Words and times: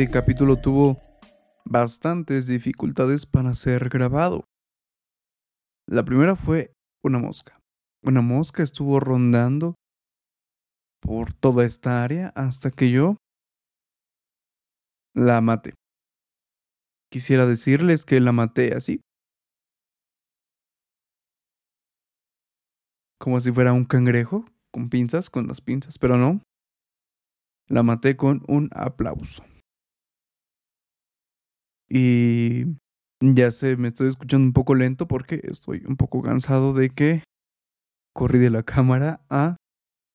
este 0.00 0.12
capítulo 0.14 0.56
tuvo 0.56 0.98
bastantes 1.66 2.46
dificultades 2.46 3.26
para 3.26 3.54
ser 3.54 3.90
grabado. 3.90 4.44
La 5.86 6.06
primera 6.06 6.36
fue 6.36 6.72
una 7.04 7.18
mosca. 7.18 7.60
Una 8.02 8.22
mosca 8.22 8.62
estuvo 8.62 8.98
rondando 8.98 9.74
por 11.02 11.34
toda 11.34 11.66
esta 11.66 12.02
área 12.02 12.28
hasta 12.34 12.70
que 12.70 12.90
yo 12.90 13.18
la 15.14 15.42
maté. 15.42 15.74
Quisiera 17.12 17.44
decirles 17.44 18.06
que 18.06 18.20
la 18.20 18.32
maté 18.32 18.74
así. 18.74 19.02
Como 23.18 23.38
si 23.38 23.52
fuera 23.52 23.74
un 23.74 23.84
cangrejo, 23.84 24.46
con 24.72 24.88
pinzas, 24.88 25.28
con 25.28 25.46
las 25.46 25.60
pinzas, 25.60 25.98
pero 25.98 26.16
no. 26.16 26.40
La 27.68 27.82
maté 27.82 28.16
con 28.16 28.42
un 28.48 28.70
aplauso. 28.72 29.44
Y 31.90 32.66
ya 33.20 33.50
sé, 33.50 33.76
me 33.76 33.88
estoy 33.88 34.08
escuchando 34.08 34.46
un 34.46 34.52
poco 34.52 34.74
lento 34.74 35.08
porque 35.08 35.40
estoy 35.44 35.84
un 35.86 35.96
poco 35.96 36.22
cansado 36.22 36.72
de 36.72 36.90
que 36.90 37.24
corrí 38.14 38.38
de 38.38 38.50
la 38.50 38.62
cámara 38.62 39.24
a 39.28 39.56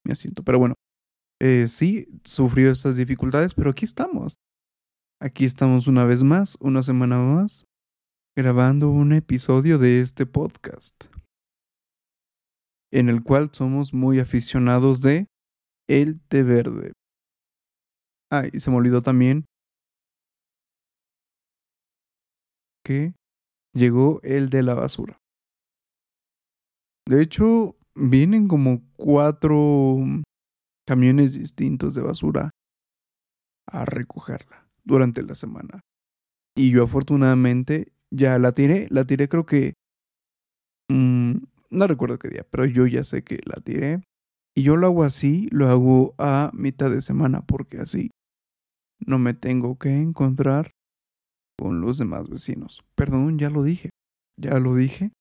mi 0.06 0.14
asiento. 0.14 0.44
Pero 0.44 0.60
bueno, 0.60 0.76
eh, 1.42 1.68
sí, 1.68 2.08
sufrió 2.24 2.72
estas 2.72 2.96
dificultades, 2.96 3.54
pero 3.54 3.70
aquí 3.72 3.86
estamos. 3.86 4.36
Aquí 5.22 5.46
estamos 5.46 5.88
una 5.88 6.06
vez 6.06 6.24
más, 6.24 6.58
una 6.62 6.82
semana 6.82 7.20
más, 7.20 7.66
grabando 8.38 8.90
un 8.90 9.14
episodio 9.14 9.78
de 9.78 10.02
este 10.02 10.26
podcast, 10.26 11.06
en 12.92 13.10
el 13.10 13.24
cual 13.24 13.50
somos 13.54 13.94
muy 13.94 14.20
aficionados 14.20 15.02
de 15.02 15.28
el 15.90 16.20
té 16.22 16.44
verde. 16.44 16.94
Ah, 18.32 18.44
y 18.52 18.60
se 18.60 18.70
me 18.72 18.78
olvidó 18.78 19.02
también 19.02 19.46
que 22.86 23.16
llegó 23.74 24.22
el 24.24 24.50
de 24.50 24.64
la 24.64 24.76
basura. 24.76 25.18
De 27.08 27.22
hecho, 27.22 27.76
vienen 27.96 28.48
como 28.48 28.82
cuatro 28.96 29.98
camiones 30.88 31.38
distintos 31.38 31.96
de 31.96 32.02
basura 32.04 32.52
a 33.68 33.86
recogerla 33.86 34.68
durante 34.84 35.24
la 35.24 35.36
semana. 35.36 35.82
Y 36.56 36.72
yo 36.72 36.84
afortunadamente 36.84 37.92
ya 38.12 38.38
la 38.38 38.54
tiré, 38.54 38.88
la 38.92 39.06
tiré 39.06 39.28
creo 39.28 39.46
que... 39.46 39.74
Mmm, 40.90 41.38
no 41.72 41.88
recuerdo 41.88 42.20
qué 42.20 42.30
día, 42.30 42.46
pero 42.50 42.66
yo 42.66 42.86
ya 42.86 43.04
sé 43.04 43.24
que 43.24 43.40
la 43.46 43.60
tiré. 43.62 44.02
Y 44.56 44.64
yo 44.64 44.78
lo 44.78 44.88
hago 44.88 45.04
así, 45.04 45.50
lo 45.52 45.68
hago 45.68 46.14
a 46.18 46.52
mitad 46.54 46.90
de 46.90 47.02
semana, 47.02 47.46
porque 47.46 47.80
así 47.80 48.12
no 49.06 49.20
me 49.20 49.34
tengo 49.34 49.78
que 49.78 49.90
encontrar 49.90 50.72
con 51.58 51.82
los 51.82 51.98
demás 51.98 52.30
vecinos. 52.30 52.84
Perdón, 52.96 53.38
ya 53.40 53.50
lo 53.50 53.64
dije, 53.64 53.90
ya 54.40 54.60
lo 54.60 54.76
dije, 54.76 55.12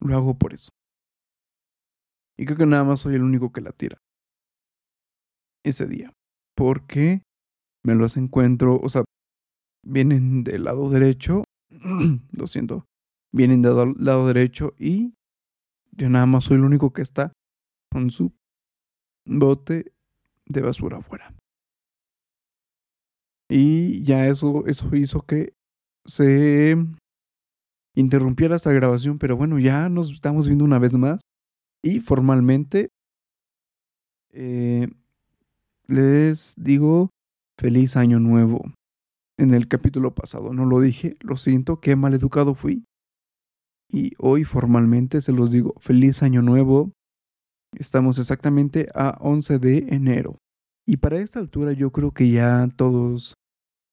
lo 0.00 0.16
hago 0.16 0.38
por 0.38 0.54
eso. 0.54 0.70
Y 2.38 2.44
creo 2.44 2.58
que 2.58 2.66
nada 2.66 2.84
más 2.84 3.00
soy 3.00 3.14
el 3.14 3.22
único 3.22 3.52
que 3.52 3.60
la 3.60 3.72
tira 3.72 3.98
ese 5.64 5.86
día. 5.86 6.12
Porque 6.54 7.22
me 7.84 7.94
los 7.94 8.16
encuentro, 8.16 8.78
o 8.80 8.88
sea, 8.88 9.04
vienen 9.84 10.44
del 10.44 10.64
lado 10.64 10.90
derecho, 10.90 11.44
lo 12.32 12.46
siento, 12.46 12.84
vienen 13.32 13.62
del 13.62 13.94
lado 13.98 14.26
derecho 14.26 14.74
y 14.78 15.14
yo 15.92 16.10
nada 16.10 16.26
más 16.26 16.44
soy 16.44 16.56
el 16.56 16.64
único 16.64 16.92
que 16.92 17.02
está 17.02 17.32
con 17.90 18.10
su 18.10 18.32
bote 19.26 19.92
de 20.46 20.60
basura 20.60 20.98
afuera. 20.98 21.34
Y 23.48 24.02
ya 24.02 24.26
eso, 24.26 24.66
eso 24.66 24.94
hizo 24.96 25.22
que 25.22 25.52
se 26.04 26.76
interrumpiera 27.94 28.56
esta 28.56 28.72
grabación, 28.72 29.18
pero 29.18 29.36
bueno, 29.36 29.58
ya 29.58 29.88
nos 29.88 30.10
estamos 30.10 30.46
viendo 30.46 30.64
una 30.64 30.78
vez 30.78 30.94
más 30.94 31.22
y 31.82 32.00
formalmente 32.00 32.90
eh, 34.32 34.88
les 35.88 36.54
digo 36.58 37.10
feliz 37.58 37.96
año 37.96 38.20
nuevo. 38.20 38.62
En 39.38 39.54
el 39.54 39.68
capítulo 39.68 40.14
pasado 40.14 40.52
no 40.52 40.64
lo 40.64 40.80
dije, 40.80 41.16
lo 41.20 41.36
siento, 41.36 41.80
qué 41.80 41.96
mal 41.96 42.14
educado 42.14 42.54
fui. 42.54 42.84
Y 43.90 44.12
hoy 44.18 44.44
formalmente 44.44 45.20
se 45.20 45.32
los 45.32 45.50
digo, 45.50 45.74
feliz 45.78 46.22
año 46.22 46.42
nuevo. 46.42 46.92
Estamos 47.78 48.18
exactamente 48.18 48.88
a 48.94 49.16
11 49.20 49.58
de 49.58 49.78
enero. 49.90 50.38
Y 50.86 50.98
para 50.98 51.16
esta 51.16 51.40
altura 51.40 51.72
yo 51.72 51.90
creo 51.90 52.12
que 52.12 52.30
ya 52.30 52.68
todos 52.76 53.34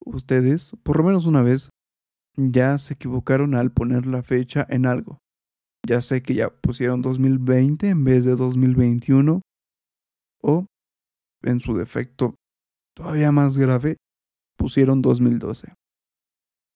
ustedes, 0.06 0.78
por 0.84 0.98
lo 0.98 1.04
menos 1.04 1.26
una 1.26 1.42
vez, 1.42 1.70
ya 2.38 2.78
se 2.78 2.94
equivocaron 2.94 3.56
al 3.56 3.72
poner 3.72 4.06
la 4.06 4.22
fecha 4.22 4.66
en 4.70 4.86
algo. 4.86 5.18
Ya 5.88 6.02
sé 6.02 6.22
que 6.22 6.36
ya 6.36 6.50
pusieron 6.50 7.02
2020 7.02 7.90
en 7.90 8.04
vez 8.04 8.26
de 8.26 8.36
2021 8.36 9.42
o 10.42 10.66
en 11.42 11.60
su 11.60 11.76
defecto 11.76 12.36
todavía 12.96 13.32
más 13.32 13.58
grave, 13.58 13.98
pusieron 14.58 15.02
2012. 15.02 15.74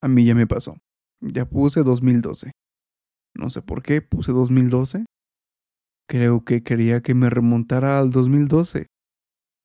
A 0.01 0.07
mí 0.07 0.25
ya 0.25 0.35
me 0.35 0.47
pasó. 0.47 0.77
Ya 1.21 1.45
puse 1.45 1.83
2012. 1.83 2.51
No 3.35 3.49
sé 3.49 3.61
por 3.61 3.83
qué 3.83 4.01
puse 4.01 4.31
2012. 4.31 5.05
Creo 6.09 6.43
que 6.43 6.63
quería 6.63 7.01
que 7.01 7.13
me 7.13 7.29
remontara 7.29 7.99
al 7.99 8.11
2012 8.11 8.87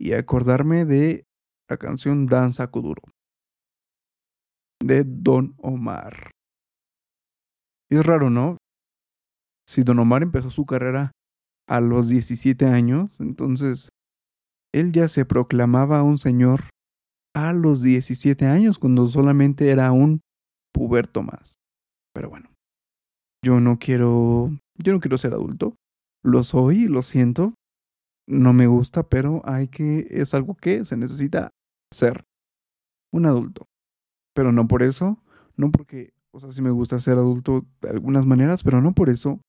y 0.02 0.14
acordarme 0.14 0.84
de 0.84 1.24
la 1.70 1.76
canción 1.76 2.26
Danza 2.26 2.66
Kuduro 2.66 3.02
de 4.84 5.04
Don 5.06 5.54
Omar. 5.58 6.32
Es 7.88 8.04
raro, 8.04 8.28
¿no? 8.28 8.56
Si 9.64 9.84
Don 9.84 10.00
Omar 10.00 10.24
empezó 10.24 10.50
su 10.50 10.66
carrera 10.66 11.12
a 11.68 11.80
los 11.80 12.08
17 12.08 12.66
años, 12.66 13.20
entonces 13.20 13.90
él 14.74 14.90
ya 14.90 15.06
se 15.06 15.24
proclamaba 15.24 16.02
un 16.02 16.18
señor 16.18 16.70
a 17.32 17.52
los 17.52 17.80
17 17.80 18.44
años, 18.46 18.80
cuando 18.80 19.06
solamente 19.06 19.70
era 19.70 19.92
un 19.92 20.20
puberto 20.74 21.22
más. 21.22 21.54
Pero 22.12 22.28
bueno, 22.28 22.50
yo 23.44 23.60
no 23.60 23.78
quiero, 23.78 24.50
yo 24.78 24.92
no 24.92 24.98
quiero 24.98 25.16
ser 25.16 25.32
adulto. 25.32 25.76
Lo 26.24 26.42
soy, 26.42 26.88
lo 26.88 27.02
siento. 27.02 27.54
No 28.28 28.52
me 28.52 28.66
gusta, 28.66 29.08
pero 29.08 29.42
hay 29.44 29.68
que, 29.68 30.06
es 30.10 30.34
algo 30.34 30.54
que 30.54 30.84
se 30.84 30.96
necesita 30.96 31.50
ser 31.92 32.24
un 33.12 33.26
adulto. 33.26 33.66
Pero 34.34 34.52
no 34.52 34.68
por 34.68 34.82
eso, 34.82 35.18
no 35.56 35.70
porque, 35.70 36.12
o 36.32 36.40
sea, 36.40 36.50
sí 36.50 36.62
me 36.62 36.70
gusta 36.70 36.98
ser 37.00 37.18
adulto 37.18 37.66
de 37.80 37.90
algunas 37.90 38.26
maneras, 38.26 38.62
pero 38.62 38.80
no 38.80 38.94
por 38.94 39.10
eso 39.10 39.40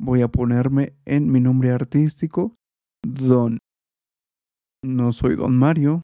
voy 0.00 0.22
a 0.22 0.28
ponerme 0.28 0.94
en 1.04 1.30
mi 1.30 1.40
nombre 1.40 1.72
artístico 1.72 2.54
Don 3.02 3.58
no 4.84 5.12
soy 5.12 5.36
Don 5.36 5.56
Mario, 5.56 6.02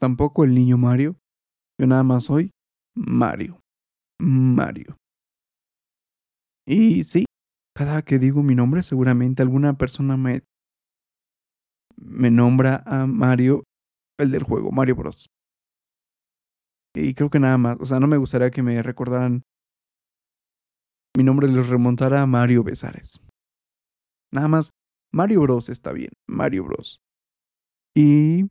tampoco 0.00 0.44
el 0.44 0.54
niño 0.54 0.78
Mario. 0.78 1.16
Yo 1.80 1.86
nada 1.86 2.02
más 2.02 2.24
soy 2.24 2.50
Mario. 2.94 3.60
Mario. 4.20 4.96
Y 6.66 7.04
sí, 7.04 7.24
cada 7.74 8.02
que 8.02 8.18
digo 8.18 8.42
mi 8.42 8.54
nombre, 8.54 8.82
seguramente 8.82 9.42
alguna 9.42 9.76
persona 9.76 10.16
me, 10.16 10.42
me 12.04 12.30
nombra 12.30 12.82
a 12.86 13.06
Mario, 13.06 13.64
el 14.18 14.30
del 14.30 14.42
juego, 14.42 14.70
Mario 14.70 14.96
Bros. 14.96 15.28
Y 16.94 17.14
creo 17.14 17.30
que 17.30 17.40
nada 17.40 17.56
más, 17.58 17.78
o 17.80 17.86
sea, 17.86 18.00
no 18.00 18.06
me 18.06 18.18
gustaría 18.18 18.50
que 18.50 18.62
me 18.62 18.82
recordaran 18.82 19.42
mi 21.16 21.24
nombre 21.24 21.46
les 21.46 21.68
remontara 21.68 22.22
a 22.22 22.26
Mario 22.26 22.64
Besares. 22.64 23.20
Nada 24.32 24.48
más, 24.48 24.70
Mario 25.12 25.42
Bros 25.42 25.68
está 25.68 25.92
bien, 25.92 26.10
Mario 26.26 26.64
Bros. 26.64 27.00
Y 27.94 28.48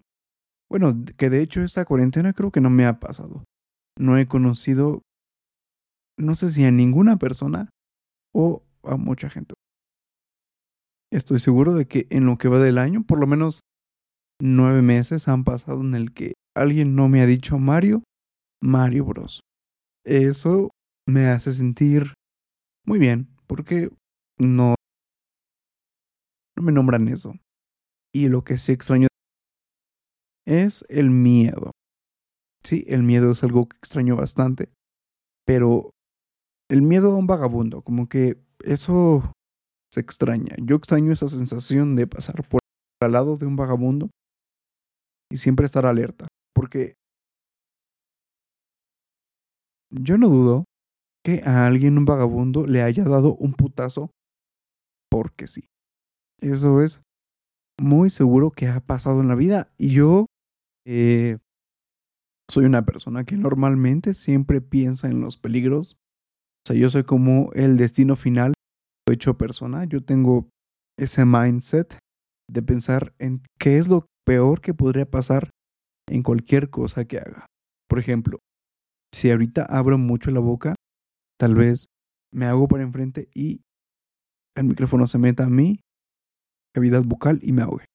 bueno, 0.70 0.94
que 1.18 1.32
de 1.32 1.42
hecho 1.42 1.64
esta 1.64 1.86
cuarentena 1.86 2.34
creo 2.34 2.52
que 2.52 2.62
no 2.62 2.70
me 2.70 2.86
ha 2.86 3.00
pasado. 3.00 3.44
No 3.98 4.18
he 4.18 4.28
conocido, 4.28 5.02
no 6.20 6.36
sé 6.36 6.52
si 6.52 6.64
a 6.64 6.72
ninguna 6.72 7.18
persona 7.18 7.70
o 8.34 8.64
a 8.84 8.96
mucha 8.96 9.30
gente. 9.30 9.56
Estoy 11.12 11.40
seguro 11.40 11.74
de 11.74 11.88
que 11.88 12.08
en 12.10 12.26
lo 12.26 12.38
que 12.38 12.48
va 12.48 12.60
del 12.60 12.78
año, 12.78 13.04
por 13.04 13.20
lo 13.20 13.28
menos 13.28 13.62
nueve 14.42 14.82
meses 14.82 15.28
han 15.28 15.44
pasado 15.44 15.82
en 15.82 15.94
el 15.94 16.14
que 16.14 16.34
alguien 16.56 16.96
no 16.96 17.10
me 17.10 17.22
ha 17.22 17.26
dicho 17.26 17.60
Mario, 17.60 18.04
Mario 18.62 19.06
Bros. 19.06 19.42
Eso 20.06 20.70
me 21.08 21.28
hace 21.28 21.54
sentir 21.54 22.14
muy 22.86 22.98
bien, 22.98 23.28
porque 23.46 23.90
no, 24.40 24.76
no 26.56 26.64
me 26.64 26.72
nombran 26.72 27.08
eso. 27.10 27.34
Y 28.14 28.30
lo 28.30 28.44
que 28.44 28.58
sí 28.58 28.72
extraño 28.72 29.08
es 30.46 30.86
el 30.90 31.10
miedo. 31.10 31.72
Sí, 32.64 32.86
el 32.88 33.04
miedo 33.04 33.32
es 33.32 33.44
algo 33.44 33.68
que 33.68 33.78
extraño 33.78 34.16
bastante, 34.16 34.70
pero 35.46 35.92
el 36.70 36.82
miedo 36.82 37.12
a 37.12 37.18
un 37.18 37.28
vagabundo, 37.28 37.82
como 37.82 38.08
que 38.08 38.38
eso 38.64 39.34
se 39.92 40.00
extraña. 40.00 40.56
Yo 40.62 40.76
extraño 40.76 41.12
esa 41.12 41.28
sensación 41.28 41.96
de 41.96 42.08
pasar 42.08 42.48
por 42.48 42.62
al 43.02 43.12
lado 43.12 43.36
de 43.36 43.46
un 43.46 43.56
vagabundo 43.56 44.10
y 45.32 45.38
siempre 45.38 45.66
estar 45.66 45.86
alerta, 45.86 46.28
porque 46.54 46.94
yo 49.92 50.18
no 50.18 50.30
dudo 50.30 50.66
que 51.24 51.42
a 51.46 51.66
alguien, 51.66 51.98
un 51.98 52.06
vagabundo, 52.06 52.66
le 52.66 52.82
haya 52.82 53.04
dado 53.04 53.36
un 53.36 53.54
putazo 53.54 54.12
porque 55.10 55.48
sí. 55.48 55.66
Eso 56.40 56.82
es 56.82 57.02
muy 57.80 58.10
seguro 58.10 58.52
que 58.52 58.68
ha 58.68 58.80
pasado 58.80 59.22
en 59.22 59.28
la 59.28 59.36
vida. 59.36 59.72
Y 59.78 59.94
yo 59.94 60.26
eh, 60.86 61.38
soy 62.50 62.66
una 62.66 62.86
persona 62.86 63.24
que 63.24 63.36
normalmente 63.36 64.14
siempre 64.14 64.62
piensa 64.62 65.08
en 65.08 65.22
los 65.22 65.38
peligros. 65.38 65.98
O 66.66 66.68
sea, 66.68 66.76
yo 66.76 66.90
soy 66.90 67.04
como 67.04 67.52
el 67.54 67.78
destino 67.78 68.16
final 68.16 68.54
hecho 69.12 69.38
persona. 69.38 69.86
Yo 69.86 70.04
tengo 70.04 70.50
ese 70.98 71.26
mindset 71.26 71.98
de 72.50 72.62
pensar 72.62 73.14
en 73.20 73.42
qué 73.60 73.78
es 73.78 73.88
lo 73.88 74.06
peor 74.26 74.62
que 74.62 74.74
podría 74.74 75.10
pasar 75.10 75.50
en 76.10 76.24
cualquier 76.24 76.70
cosa 76.70 77.06
que 77.06 77.18
haga. 77.18 77.46
Por 77.88 78.00
ejemplo, 78.00 78.40
si 79.14 79.32
ahorita 79.32 79.66
abro 79.66 79.98
mucho 79.98 80.32
la 80.32 80.40
boca, 80.40 80.76
tal 81.38 81.56
vez 81.56 81.88
me 82.34 82.46
hago 82.46 82.68
por 82.68 82.82
enfrente 82.82 83.30
y 83.34 83.62
el 84.56 84.66
micrófono 84.66 85.08
se 85.08 85.18
meta 85.18 85.46
a 85.46 85.50
mi 85.50 85.82
cavidad 86.74 87.04
bucal 87.04 87.40
y 87.42 87.52
me 87.52 87.62
ahogue. 87.62 87.86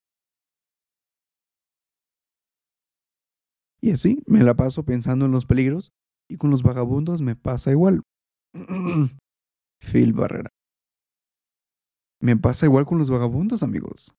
Y 3.80 3.92
así 3.92 4.22
me 4.26 4.42
la 4.42 4.54
paso 4.54 4.84
pensando 4.84 5.26
en 5.26 5.32
los 5.32 5.46
peligros 5.46 5.92
y 6.28 6.38
con 6.38 6.50
los 6.50 6.62
vagabundos 6.62 7.22
me 7.22 7.36
pasa 7.36 7.70
igual. 7.70 8.02
Phil 9.80 10.12
Barrera. 10.12 10.50
Me 12.20 12.36
pasa 12.36 12.66
igual 12.66 12.86
con 12.86 12.98
los 12.98 13.10
vagabundos, 13.10 13.62
amigos. 13.62 14.14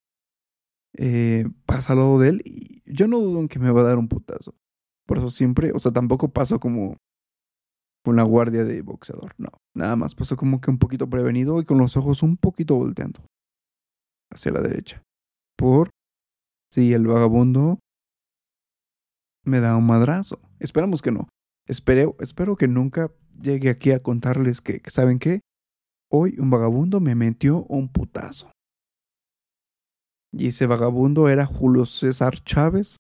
Eh, 0.97 1.45
pasa 1.65 1.93
al 1.93 1.99
lado 1.99 2.19
de 2.19 2.29
él 2.29 2.41
y 2.45 2.81
yo 2.91 3.07
no 3.07 3.19
dudo 3.19 3.39
en 3.39 3.47
que 3.47 3.59
me 3.59 3.71
va 3.71 3.81
a 3.81 3.85
dar 3.85 3.97
un 3.97 4.07
putazo. 4.07 4.55
Por 5.05 5.19
eso 5.19 5.29
siempre, 5.29 5.71
o 5.73 5.79
sea, 5.79 5.91
tampoco 5.91 6.29
paso 6.29 6.59
como 6.59 6.97
con 8.03 8.15
la 8.15 8.23
guardia 8.23 8.63
de 8.63 8.81
boxeador, 8.81 9.33
no. 9.37 9.49
Nada 9.75 9.95
más 9.95 10.15
paso 10.15 10.37
como 10.37 10.61
que 10.61 10.71
un 10.71 10.77
poquito 10.77 11.09
prevenido 11.09 11.59
y 11.59 11.65
con 11.65 11.77
los 11.77 11.97
ojos 11.97 12.23
un 12.23 12.37
poquito 12.37 12.75
volteando 12.75 13.21
hacia 14.31 14.51
la 14.51 14.61
derecha. 14.61 15.01
Por 15.57 15.89
si 16.71 16.93
el 16.93 17.07
vagabundo 17.07 17.79
me 19.43 19.59
da 19.59 19.75
un 19.75 19.85
madrazo. 19.85 20.39
Esperamos 20.59 21.01
que 21.01 21.11
no. 21.11 21.27
Espero, 21.67 22.15
espero 22.19 22.55
que 22.55 22.67
nunca 22.67 23.11
llegue 23.41 23.69
aquí 23.69 23.91
a 23.91 24.01
contarles 24.01 24.61
que, 24.61 24.81
¿saben 24.87 25.19
qué? 25.19 25.41
Hoy 26.09 26.35
un 26.39 26.49
vagabundo 26.49 26.99
me 26.99 27.15
metió 27.15 27.63
un 27.65 27.89
putazo. 27.89 28.51
Y 30.31 30.47
ese 30.47 30.67
vagabundo 30.67 31.29
era 31.29 31.45
Julio 31.45 31.85
César 31.85 32.35
Chávez, 32.43 32.97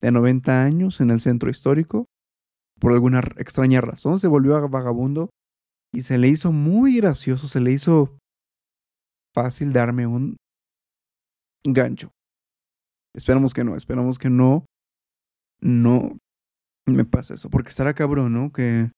de 0.00 0.12
90 0.12 0.62
años, 0.62 1.00
en 1.00 1.10
el 1.10 1.20
centro 1.20 1.50
histórico. 1.50 2.06
Por 2.78 2.92
alguna 2.92 3.20
extraña 3.36 3.80
razón 3.80 4.18
se 4.18 4.28
volvió 4.28 4.68
vagabundo 4.68 5.30
y 5.92 6.02
se 6.02 6.18
le 6.18 6.28
hizo 6.28 6.52
muy 6.52 6.96
gracioso, 6.96 7.46
se 7.46 7.60
le 7.60 7.72
hizo 7.72 8.16
fácil 9.34 9.72
darme 9.72 10.06
un 10.06 10.36
gancho. 11.64 12.10
Esperamos 13.14 13.52
que 13.54 13.64
no, 13.64 13.76
esperamos 13.76 14.18
que 14.18 14.30
no, 14.30 14.64
no 15.60 16.16
me 16.86 17.04
pase 17.04 17.34
eso, 17.34 17.50
porque 17.50 17.68
estará 17.68 17.94
cabrón, 17.94 18.32
¿no? 18.32 18.52
Que, 18.52 18.90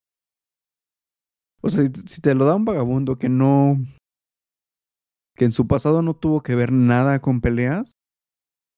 o 1.63 1.69
sea, 1.69 1.85
si 2.07 2.21
te 2.21 2.35
lo 2.35 2.45
da 2.45 2.55
un 2.55 2.65
vagabundo 2.65 3.19
que 3.19 3.29
no, 3.29 3.79
que 5.37 5.45
en 5.45 5.53
su 5.53 5.67
pasado 5.67 6.03
no 6.03 6.15
tuvo 6.15 6.43
que 6.43 6.55
ver 6.55 6.73
nada 6.73 7.21
con 7.21 7.41
peleas, 7.41 7.93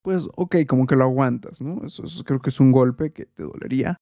pues 0.02 0.28
ok, 0.36 0.56
como 0.68 0.86
que 0.86 0.96
lo 0.96 1.04
aguantas, 1.04 1.62
¿no? 1.62 1.84
Eso, 1.84 2.04
creo 2.24 2.40
que 2.40 2.50
es 2.50 2.60
un 2.60 2.72
golpe 2.72 3.12
que 3.12 3.24
te 3.24 3.42
dolería, 3.42 3.96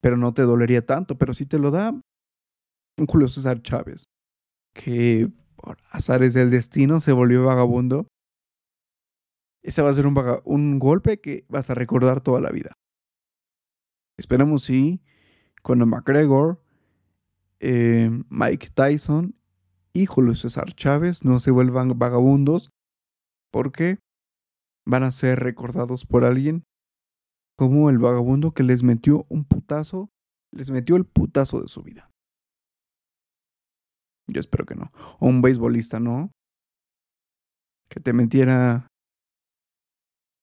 pero 0.00 0.16
no 0.16 0.32
te 0.32 0.42
dolería 0.42 0.86
tanto, 0.86 1.18
pero 1.18 1.34
si 1.34 1.46
te 1.46 1.58
lo 1.58 1.72
da 1.72 1.90
un 1.90 3.06
Julio 3.06 3.28
César 3.28 3.60
Chávez, 3.62 4.04
que 4.72 5.28
por 5.56 5.76
azares 5.90 6.34
del 6.34 6.50
destino 6.50 7.00
se 7.00 7.12
volvió 7.12 7.44
vagabundo, 7.44 8.06
ese 9.62 9.82
va 9.82 9.90
a 9.90 9.94
ser 9.94 10.06
un, 10.06 10.78
golpe 10.78 11.20
que 11.20 11.44
vas 11.48 11.70
a 11.70 11.74
recordar 11.74 12.20
toda 12.20 12.40
la 12.40 12.50
vida. 12.50 12.72
Esperemos 14.16 14.62
si 14.64 15.02
cuando 15.62 15.86
McGregor, 15.86 16.62
eh, 17.60 18.10
Mike 18.28 18.68
Tyson 18.74 19.34
y 19.92 20.06
Julio 20.06 20.34
César 20.34 20.72
Chávez 20.74 21.24
no 21.24 21.38
se 21.38 21.50
vuelvan 21.50 21.98
vagabundos 21.98 22.70
porque 23.50 23.98
van 24.86 25.02
a 25.02 25.10
ser 25.10 25.40
recordados 25.40 26.06
por 26.06 26.24
alguien 26.24 26.64
como 27.56 27.90
el 27.90 27.98
vagabundo 27.98 28.52
que 28.52 28.62
les 28.62 28.82
metió 28.82 29.26
un 29.28 29.44
putazo, 29.44 30.10
les 30.52 30.70
metió 30.70 30.96
el 30.96 31.04
putazo 31.04 31.60
de 31.60 31.68
su 31.68 31.82
vida. 31.82 32.08
Yo 34.28 34.40
espero 34.40 34.64
que 34.64 34.76
no. 34.76 34.92
O 35.18 35.26
un 35.26 35.42
beisbolista, 35.42 35.98
¿no? 35.98 36.30
Que 37.88 37.98
te 37.98 38.12
metiera 38.12 38.86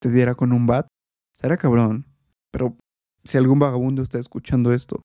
te 0.06 0.12
diera 0.12 0.36
con 0.36 0.52
un 0.54 0.68
bat, 0.68 0.88
será 1.34 1.58
cabrón. 1.58 2.06
Pero 2.52 2.78
si 3.24 3.38
algún 3.38 3.58
vagabundo 3.58 4.04
está 4.04 4.20
escuchando 4.20 4.72
esto, 4.72 5.02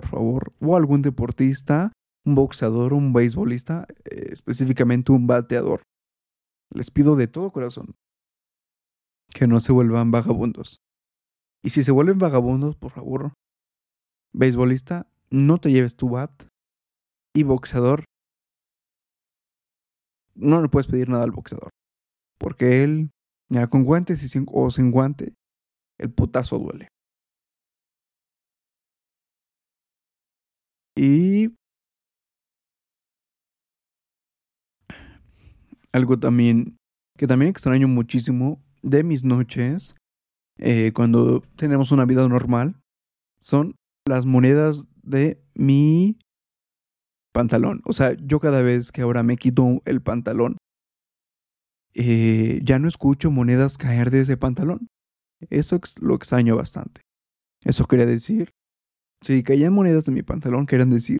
por 0.00 0.08
favor, 0.08 0.52
o 0.60 0.76
algún 0.76 1.02
deportista, 1.02 1.92
un 2.24 2.34
boxeador, 2.34 2.94
un 2.94 3.12
beisbolista, 3.12 3.86
eh, 4.04 4.28
específicamente 4.32 5.12
un 5.12 5.26
bateador, 5.26 5.82
les 6.72 6.90
pido 6.90 7.16
de 7.16 7.28
todo 7.28 7.52
corazón 7.52 7.94
que 9.28 9.46
no 9.46 9.60
se 9.60 9.72
vuelvan 9.72 10.10
vagabundos. 10.10 10.80
Y 11.62 11.70
si 11.70 11.84
se 11.84 11.92
vuelven 11.92 12.18
vagabundos, 12.18 12.76
por 12.76 12.92
favor, 12.92 13.34
beisbolista, 14.32 15.06
no 15.30 15.58
te 15.58 15.70
lleves 15.70 15.96
tu 15.96 16.08
bat. 16.08 16.32
Y 17.34 17.42
boxeador, 17.42 18.04
no 20.34 20.62
le 20.62 20.68
puedes 20.68 20.86
pedir 20.86 21.10
nada 21.10 21.24
al 21.24 21.30
boxeador. 21.30 21.70
Porque 22.38 22.82
él 22.82 23.10
Mira, 23.50 23.66
con 23.66 23.82
guantes 23.82 24.22
y 24.22 24.44
o 24.46 24.70
sin 24.70 24.92
guante, 24.92 25.34
el 25.98 26.12
putazo 26.12 26.58
duele. 26.58 26.88
Y 30.96 31.48
algo 35.92 36.18
también 36.18 36.76
que 37.16 37.26
también 37.26 37.50
extraño 37.50 37.88
muchísimo 37.88 38.62
de 38.82 39.04
mis 39.04 39.24
noches 39.24 39.94
eh, 40.58 40.92
cuando 40.94 41.42
tenemos 41.56 41.92
una 41.92 42.04
vida 42.04 42.26
normal 42.28 42.80
son 43.40 43.74
las 44.06 44.26
monedas 44.26 44.88
de 45.02 45.42
mi 45.54 46.18
pantalón. 47.32 47.82
O 47.84 47.92
sea, 47.92 48.14
yo 48.14 48.40
cada 48.40 48.62
vez 48.62 48.92
que 48.92 49.02
ahora 49.02 49.22
me 49.22 49.36
quito 49.36 49.82
el 49.84 50.02
pantalón, 50.02 50.56
eh, 51.94 52.60
ya 52.62 52.78
no 52.78 52.88
escucho 52.88 53.30
monedas 53.30 53.78
caer 53.78 54.10
de 54.10 54.20
ese 54.20 54.36
pantalón. 54.36 54.88
Eso 55.48 55.80
lo 56.00 56.14
extraño 56.14 56.56
bastante. 56.56 57.00
Eso 57.64 57.86
quería 57.86 58.06
decir, 58.06 58.50
si 59.22 59.42
caían 59.42 59.72
monedas 59.72 60.04
de 60.04 60.12
mi 60.12 60.22
pantalón, 60.22 60.66
querían 60.66 60.90
decir, 60.90 61.18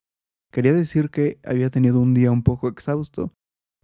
quería 0.51 0.73
decir 0.73 1.09
que 1.09 1.39
había 1.43 1.69
tenido 1.69 1.99
un 1.99 2.13
día 2.13 2.31
un 2.31 2.43
poco 2.43 2.67
exhausto, 2.67 3.33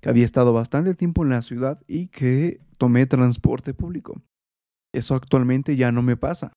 que 0.02 0.10
había 0.10 0.26
estado 0.26 0.54
bastante 0.54 0.96
tiempo 0.96 1.24
en 1.24 1.30
la 1.30 1.42
ciudad 1.42 1.82
y 1.88 2.08
que 2.08 2.62
tomé 2.78 3.06
transporte 3.06 3.74
público. 3.74 4.22
Eso 4.94 5.16
actualmente 5.16 5.76
ya 5.76 5.92
no 5.92 6.02
me 6.02 6.18
pasa. 6.18 6.54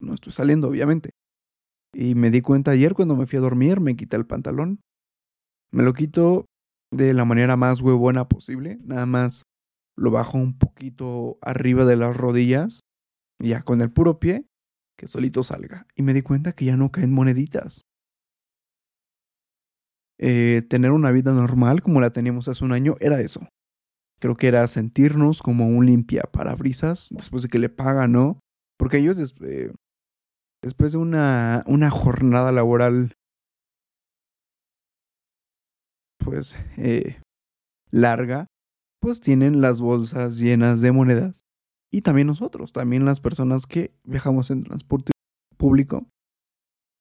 No 0.00 0.14
estoy 0.14 0.32
saliendo, 0.32 0.68
obviamente. 0.68 1.10
Y 1.94 2.14
me 2.14 2.30
di 2.30 2.42
cuenta 2.42 2.72
ayer 2.72 2.94
cuando 2.94 3.16
me 3.16 3.26
fui 3.26 3.38
a 3.38 3.42
dormir, 3.42 3.80
me 3.80 3.96
quité 3.96 4.16
el 4.16 4.26
pantalón. 4.26 4.80
Me 5.72 5.82
lo 5.82 5.92
quito 5.92 6.46
de 6.92 7.14
la 7.14 7.24
manera 7.24 7.56
más 7.56 7.80
huevona 7.80 8.28
posible, 8.28 8.78
nada 8.84 9.06
más 9.06 9.42
lo 9.96 10.10
bajo 10.10 10.38
un 10.38 10.58
poquito 10.58 11.38
arriba 11.40 11.84
de 11.84 11.96
las 11.96 12.16
rodillas, 12.16 12.80
ya 13.42 13.62
con 13.62 13.80
el 13.80 13.90
puro 13.90 14.18
pie, 14.18 14.46
que 14.96 15.06
solito 15.06 15.44
salga. 15.44 15.86
Y 15.94 16.02
me 16.02 16.14
di 16.14 16.22
cuenta 16.22 16.52
que 16.52 16.64
ya 16.64 16.76
no 16.76 16.90
caen 16.90 17.12
moneditas. 17.12 17.82
Eh, 20.18 20.62
tener 20.68 20.92
una 20.92 21.10
vida 21.10 21.32
normal 21.32 21.82
como 21.82 22.00
la 22.00 22.10
teníamos 22.10 22.48
hace 22.48 22.64
un 22.64 22.72
año 22.72 22.96
era 23.00 23.20
eso. 23.20 23.46
Creo 24.18 24.36
que 24.36 24.48
era 24.48 24.66
sentirnos 24.66 25.42
como 25.42 25.68
un 25.68 25.84
limpia 25.84 26.22
parabrisas 26.32 27.08
después 27.10 27.42
de 27.42 27.50
que 27.50 27.58
le 27.58 27.68
pagan, 27.68 28.12
¿no? 28.12 28.40
Porque 28.78 28.98
ellos 28.98 29.34
eh, 29.42 29.72
después 30.62 30.92
de 30.92 30.98
una, 30.98 31.62
una 31.66 31.90
jornada 31.90 32.50
laboral 32.50 33.12
pues 36.18 36.58
eh, 36.76 37.20
larga, 37.90 38.46
pues 39.00 39.20
tienen 39.20 39.60
las 39.60 39.80
bolsas 39.80 40.38
llenas 40.38 40.80
de 40.80 40.90
monedas. 40.90 41.45
Y 41.92 42.02
también 42.02 42.26
nosotros, 42.26 42.72
también 42.72 43.04
las 43.04 43.20
personas 43.20 43.66
que 43.66 43.94
viajamos 44.04 44.50
en 44.50 44.64
transporte 44.64 45.12
público, 45.56 46.06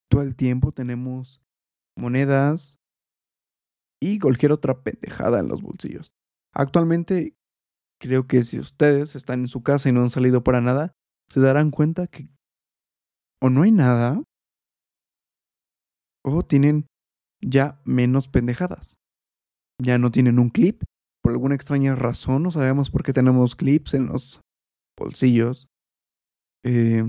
todo 0.10 0.22
el 0.22 0.36
tiempo 0.36 0.72
tenemos 0.72 1.42
monedas 1.98 2.78
y 4.02 4.20
cualquier 4.20 4.52
otra 4.52 4.84
pendejada 4.84 5.40
en 5.40 5.48
los 5.48 5.62
bolsillos. 5.62 6.14
Actualmente, 6.54 7.36
creo 8.00 8.28
que 8.28 8.44
si 8.44 8.60
ustedes 8.60 9.16
están 9.16 9.42
en 9.42 9.48
su 9.48 9.64
casa 9.64 9.90
y 9.90 9.92
no 9.92 10.02
han 10.02 10.10
salido 10.10 10.44
para 10.44 10.62
nada, 10.62 10.94
se 11.30 11.40
darán 11.40 11.72
cuenta 11.72 12.08
que 12.08 12.30
o 13.42 13.50
no 13.50 13.64
hay 13.64 13.72
nada 13.72 14.24
o 16.24 16.44
tienen 16.44 16.88
ya 17.42 17.82
menos 17.86 18.28
pendejadas. 18.28 18.98
Ya 19.82 19.98
no 19.98 20.12
tienen 20.12 20.40
un 20.40 20.50
clip. 20.50 20.84
Por 21.22 21.32
alguna 21.32 21.56
extraña 21.56 21.96
razón, 21.96 22.44
no 22.44 22.52
sabemos 22.52 22.90
por 22.90 23.04
qué 23.04 23.14
tenemos 23.14 23.56
clips 23.56 23.94
en 23.94 24.08
los 24.08 24.42
bolsillos. 24.98 25.68
Eh, 26.64 27.04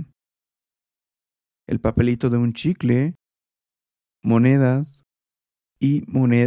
el 1.67 1.81
papelito 1.81 2.31
de 2.31 2.39
un 2.39 2.53
chicle, 2.53 3.15
monedas 4.23 5.03
y 5.81 6.05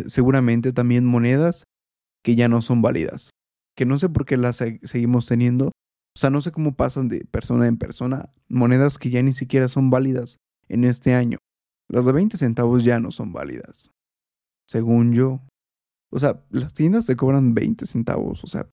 seguramente 0.08 0.74
también 0.74 1.06
monedas 1.06 1.64
que 2.24 2.36
ya 2.36 2.48
no 2.48 2.62
son 2.62 2.82
válidas. 2.82 3.32
Que 3.76 3.86
no 3.86 3.98
sé 3.98 4.10
por 4.10 4.26
qué 4.26 4.38
las 4.38 4.58
seguimos 4.58 5.26
teniendo. 5.26 5.68
O 5.68 6.20
sea, 6.20 6.30
no 6.30 6.42
sé 6.42 6.52
cómo 6.52 6.76
pasan 6.76 7.08
de 7.08 7.26
persona 7.26 7.68
en 7.68 7.78
persona 7.78 8.34
monedas 8.50 8.98
que 8.98 9.10
ya 9.10 9.22
ni 9.22 9.34
siquiera 9.34 9.68
son 9.68 9.90
válidas 9.90 10.38
en 10.68 10.84
este 10.84 11.14
año. 11.14 11.38
Las 11.90 12.06
de 12.06 12.12
20 12.12 12.38
centavos 12.38 12.84
ya 12.84 13.00
no 13.00 13.12
son 13.12 13.32
válidas. 13.32 13.92
Según 14.68 15.14
yo. 15.14 15.42
O 16.12 16.20
sea, 16.20 16.44
las 16.50 16.74
tiendas 16.74 17.06
te 17.06 17.16
cobran 17.16 17.54
20 17.54 17.86
centavos. 17.86 18.44
O 18.44 18.48
sea, 18.48 18.68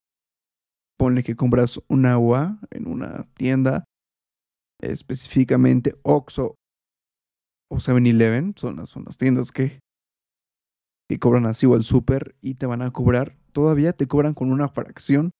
ponle 0.96 1.22
que 1.22 1.36
compras 1.36 1.80
un 1.88 2.06
agua 2.06 2.58
en 2.70 2.86
una 2.86 3.26
tienda, 3.34 3.84
específicamente 4.80 5.94
Oxxo 6.02 6.56
o 7.70 7.76
7-Eleven, 7.76 8.54
son 8.56 8.76
las, 8.76 8.90
son 8.90 9.04
las 9.04 9.16
tiendas 9.16 9.52
que, 9.52 9.80
que 11.08 11.18
cobran 11.18 11.46
así 11.46 11.66
o 11.66 11.76
el 11.76 11.82
super 11.82 12.36
y 12.40 12.54
te 12.54 12.66
van 12.66 12.82
a 12.82 12.92
cobrar, 12.92 13.36
todavía 13.52 13.92
te 13.92 14.06
cobran 14.06 14.34
con 14.34 14.50
una 14.50 14.68
fracción 14.68 15.30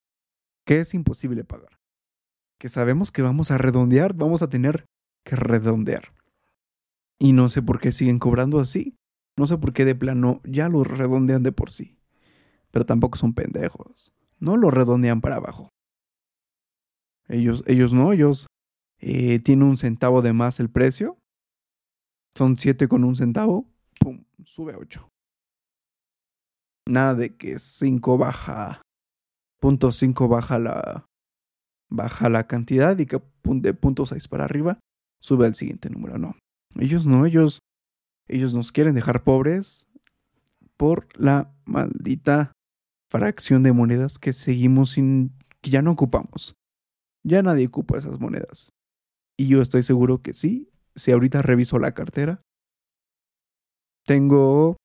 que 0.66 0.80
es 0.80 0.94
imposible 0.94 1.44
pagar. 1.44 1.78
Que 2.58 2.68
sabemos 2.68 3.12
que 3.12 3.22
vamos 3.22 3.50
a 3.50 3.58
redondear, 3.58 4.14
vamos 4.14 4.42
a 4.42 4.48
tener 4.48 4.86
que 5.24 5.36
redondear. 5.36 6.12
Y 7.18 7.32
no 7.32 7.48
sé 7.48 7.62
por 7.62 7.80
qué 7.80 7.92
siguen 7.92 8.18
cobrando 8.18 8.60
así. 8.60 8.96
No 9.38 9.46
sé 9.46 9.58
por 9.58 9.72
qué 9.72 9.84
de 9.84 9.94
plano 9.94 10.40
ya 10.44 10.68
lo 10.68 10.82
redondean 10.82 11.42
de 11.42 11.52
por 11.52 11.70
sí. 11.70 11.98
Pero 12.70 12.86
tampoco 12.86 13.18
son 13.18 13.34
pendejos. 13.34 14.12
No 14.38 14.56
lo 14.56 14.70
redondean 14.70 15.20
para 15.20 15.36
abajo. 15.36 15.70
Ellos, 17.28 17.64
ellos 17.66 17.92
no, 17.92 18.12
ellos 18.12 18.46
eh, 18.98 19.38
tienen 19.40 19.66
un 19.66 19.76
centavo 19.76 20.22
de 20.22 20.32
más 20.32 20.60
el 20.60 20.70
precio. 20.70 21.18
Son 22.36 22.56
siete 22.56 22.88
con 22.88 23.04
un 23.04 23.16
centavo. 23.16 23.66
Pum, 23.98 24.24
sube 24.44 24.74
a 24.74 24.78
8. 24.78 25.08
Nada 26.88 27.14
de 27.14 27.36
que 27.36 27.58
5 27.58 28.18
baja. 28.18 28.82
Punto 29.60 29.90
5 29.90 30.28
baja 30.28 30.58
la. 30.58 31.06
Baja 31.88 32.28
la 32.28 32.46
cantidad 32.46 32.98
y 32.98 33.06
que 33.06 33.22
de 33.44 33.72
punto 33.72 34.06
6 34.06 34.26
para 34.26 34.44
arriba 34.44 34.80
sube 35.20 35.46
al 35.46 35.54
siguiente 35.54 35.88
número. 35.88 36.18
No. 36.18 36.34
Ellos 36.74 37.06
no, 37.06 37.26
ellos, 37.26 37.60
ellos 38.28 38.54
nos 38.54 38.72
quieren 38.72 38.96
dejar 38.96 39.22
pobres 39.22 39.86
por 40.76 41.08
la 41.18 41.54
maldita 41.64 42.52
fracción 43.10 43.62
de 43.62 43.72
monedas 43.72 44.18
que 44.18 44.32
seguimos 44.32 44.90
sin, 44.90 45.32
que 45.60 45.70
ya 45.70 45.82
no 45.82 45.92
ocupamos. 45.92 46.54
Ya 47.24 47.42
nadie 47.42 47.66
ocupa 47.66 47.98
esas 47.98 48.20
monedas. 48.20 48.72
Y 49.38 49.48
yo 49.48 49.60
estoy 49.60 49.82
seguro 49.82 50.22
que 50.22 50.32
sí, 50.32 50.70
si 50.94 51.12
ahorita 51.12 51.42
reviso 51.42 51.78
la 51.78 51.92
cartera, 51.92 52.42
tengo 54.06 54.76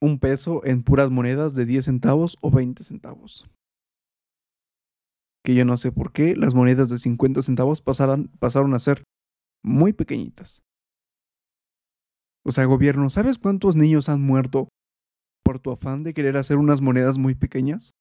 un 0.00 0.18
peso 0.18 0.64
en 0.64 0.82
puras 0.82 1.10
monedas 1.10 1.54
de 1.54 1.64
10 1.64 1.84
centavos 1.84 2.36
o 2.40 2.50
20 2.50 2.84
centavos. 2.84 3.48
Que 5.44 5.54
yo 5.54 5.64
no 5.64 5.76
sé 5.76 5.92
por 5.92 6.12
qué 6.12 6.34
las 6.34 6.54
monedas 6.54 6.88
de 6.88 6.98
50 6.98 7.42
centavos 7.42 7.82
pasaron, 7.82 8.30
a 8.74 8.78
ser 8.78 9.04
muy 9.62 9.92
pequeñitas. 9.92 10.62
O 12.44 12.52
sea, 12.52 12.64
gobierno, 12.64 13.10
¿sabes 13.10 13.38
cuántos 13.38 13.76
niños 13.76 14.08
han 14.08 14.22
muerto 14.22 14.68
tu 15.58 15.70
afán 15.70 16.02
de 16.02 16.14
querer 16.14 16.36
hacer 16.36 16.56
unas 16.56 16.80
monedas 16.80 17.18
muy 17.18 17.34
pequeñas? 17.34 17.94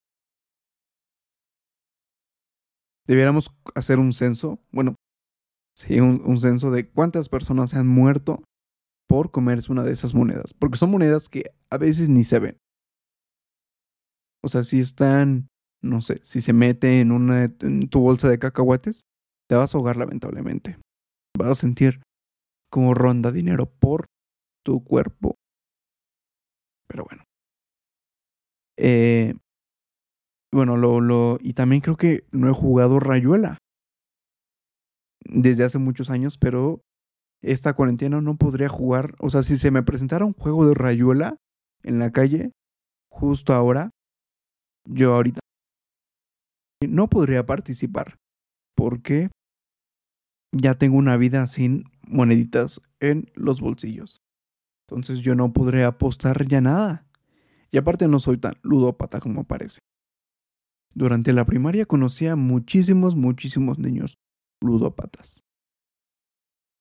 Debiéramos 3.07 3.51
hacer 3.75 3.99
un 3.99 4.13
censo, 4.13 4.59
bueno, 4.71 4.95
sí, 5.77 5.99
un, 5.99 6.39
censo 6.39 6.71
de 6.71 6.89
cuántas 6.89 7.29
personas 7.29 7.73
han 7.75 7.87
muerto 7.87 8.43
por 9.07 9.31
comerse 9.31 9.71
una 9.71 9.83
de 9.83 9.91
esas 9.91 10.15
monedas, 10.15 10.53
porque 10.53 10.77
son 10.77 10.89
monedas 10.89 11.29
que 11.29 11.51
a 11.69 11.77
veces 11.77 12.09
ni 12.09 12.23
se 12.23 12.39
ven. 12.39 12.57
O 14.43 14.49
sea, 14.49 14.63
si 14.63 14.79
están, 14.79 15.47
no 15.83 16.01
sé, 16.01 16.19
si 16.23 16.41
se 16.41 16.53
mete 16.53 16.99
en, 16.99 17.11
una, 17.11 17.45
en 17.45 17.89
tu 17.89 17.99
bolsa 17.99 18.27
de 18.29 18.39
cacahuates, 18.39 19.05
te 19.47 19.55
vas 19.55 19.73
a 19.73 19.77
ahogar 19.77 19.97
lamentablemente. 19.97 20.77
Vas 21.37 21.49
a 21.49 21.55
sentir 21.55 22.01
como 22.71 22.93
ronda 22.93 23.31
dinero 23.31 23.67
por 23.67 24.07
tu 24.63 24.83
cuerpo. 24.83 25.35
Pero 26.87 27.05
bueno. 27.05 27.23
Eh, 28.77 29.33
bueno, 30.51 30.77
lo, 30.77 31.01
lo, 31.01 31.37
y 31.41 31.53
también 31.53 31.81
creo 31.81 31.97
que 31.97 32.23
no 32.31 32.49
he 32.49 32.53
jugado 32.53 32.99
Rayuela 32.99 33.57
desde 35.27 35.63
hace 35.63 35.77
muchos 35.79 36.09
años, 36.09 36.37
pero 36.37 36.81
esta 37.41 37.73
cuarentena 37.73 38.21
no 38.21 38.37
podría 38.37 38.69
jugar. 38.69 39.15
O 39.19 39.29
sea, 39.29 39.43
si 39.43 39.57
se 39.57 39.71
me 39.71 39.83
presentara 39.83 40.25
un 40.25 40.33
juego 40.33 40.65
de 40.67 40.73
Rayuela 40.73 41.37
en 41.83 41.99
la 41.99 42.11
calle, 42.11 42.51
justo 43.11 43.53
ahora, 43.53 43.91
yo 44.87 45.15
ahorita 45.15 45.39
no 46.87 47.07
podría 47.09 47.45
participar 47.45 48.17
porque 48.75 49.29
ya 50.51 50.75
tengo 50.75 50.97
una 50.97 51.17
vida 51.17 51.47
sin 51.47 51.85
moneditas 52.07 52.81
en 52.99 53.31
los 53.35 53.61
bolsillos. 53.61 54.21
Entonces 54.87 55.21
yo 55.21 55.35
no 55.35 55.53
podré 55.53 55.83
apostar 55.83 56.47
ya 56.47 56.61
nada. 56.61 57.04
Y 57.75 57.77
aparte 57.77 58.07
no 58.07 58.21
soy 58.21 58.37
tan 58.37 58.53
ludópata 58.63 59.19
como 59.19 59.43
parece. 59.43 59.81
Durante 60.93 61.33
la 61.33 61.43
primaria 61.43 61.85
conocí 61.85 62.25
a 62.25 62.37
muchísimos, 62.37 63.17
muchísimos 63.17 63.79
niños 63.79 64.15
ludópatas. 64.61 65.41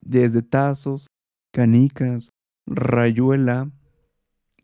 Desde 0.01 0.41
tazos, 0.41 1.07
canicas, 1.51 2.29
rayuela. 2.65 3.73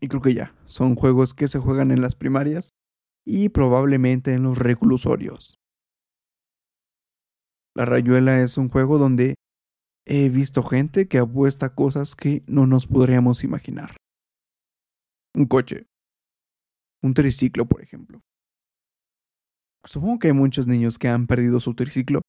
Y 0.00 0.08
creo 0.08 0.22
que 0.22 0.32
ya, 0.32 0.54
son 0.64 0.94
juegos 0.94 1.34
que 1.34 1.48
se 1.48 1.58
juegan 1.58 1.90
en 1.90 2.00
las 2.00 2.14
primarias 2.14 2.70
y 3.26 3.50
probablemente 3.50 4.32
en 4.32 4.44
los 4.44 4.56
reclusorios. 4.56 5.58
La 7.76 7.84
rayuela 7.84 8.40
es 8.40 8.56
un 8.56 8.70
juego 8.70 8.96
donde 8.96 9.34
He 10.06 10.30
visto 10.30 10.62
gente 10.62 11.08
que 11.08 11.18
apuesta 11.18 11.74
cosas 11.74 12.16
que 12.16 12.42
no 12.46 12.66
nos 12.66 12.86
podríamos 12.86 13.44
imaginar. 13.44 13.96
Un 15.34 15.44
coche. 15.44 15.91
Un 17.02 17.14
triciclo, 17.14 17.66
por 17.66 17.82
ejemplo. 17.82 18.20
Supongo 19.84 20.20
que 20.20 20.28
hay 20.28 20.32
muchos 20.32 20.66
niños 20.66 20.98
que 20.98 21.08
han 21.08 21.26
perdido 21.26 21.58
su 21.58 21.74
triciclo 21.74 22.20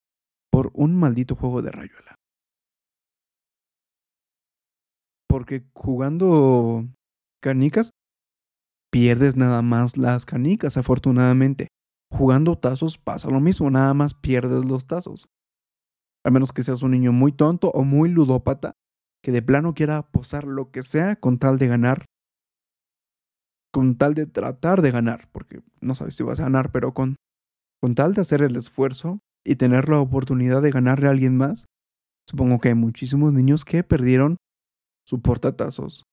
por 0.51 0.71
un 0.73 0.95
maldito 0.95 1.35
juego 1.35 1.61
de 1.61 1.71
rayuela. 1.71 2.15
Porque 5.27 5.63
jugando 5.73 6.87
canicas, 7.41 7.91
pierdes 8.91 9.35
nada 9.35 9.61
más 9.61 9.97
las 9.97 10.25
canicas, 10.25 10.77
afortunadamente. 10.77 11.67
Jugando 12.11 12.57
tazos 12.57 12.97
pasa 12.97 13.29
lo 13.29 13.39
mismo, 13.39 13.69
nada 13.71 13.93
más 13.93 14.13
pierdes 14.13 14.65
los 14.65 14.85
tazos. 14.85 15.27
A 16.23 16.31
menos 16.31 16.53
que 16.53 16.63
seas 16.63 16.83
un 16.83 16.91
niño 16.91 17.11
muy 17.11 17.31
tonto 17.31 17.69
o 17.71 17.83
muy 17.83 18.09
ludópata 18.09 18.73
que 19.23 19.31
de 19.31 19.41
plano 19.41 19.73
quiera 19.73 19.97
apostar 19.97 20.43
lo 20.43 20.69
que 20.69 20.83
sea 20.83 21.15
con 21.15 21.39
tal 21.39 21.57
de 21.57 21.67
ganar. 21.67 22.05
Con 23.73 23.97
tal 23.97 24.13
de 24.13 24.27
tratar 24.27 24.81
de 24.81 24.91
ganar, 24.91 25.27
porque 25.31 25.61
no 25.81 25.95
sabes 25.95 26.15
si 26.15 26.23
vas 26.23 26.39
a 26.39 26.43
ganar, 26.43 26.71
pero 26.71 26.93
con, 26.93 27.15
con 27.81 27.95
tal 27.95 28.13
de 28.13 28.21
hacer 28.21 28.41
el 28.41 28.55
esfuerzo 28.55 29.19
y 29.43 29.55
tener 29.55 29.89
la 29.89 29.99
oportunidad 29.99 30.61
de 30.61 30.71
ganarle 30.71 31.07
a 31.07 31.11
alguien 31.11 31.35
más. 31.35 31.65
Supongo 32.29 32.59
que 32.59 32.69
hay 32.69 32.75
muchísimos 32.75 33.33
niños 33.33 33.65
que 33.65 33.83
perdieron 33.83 34.37
su 35.05 35.21
portatazos. 35.21 36.03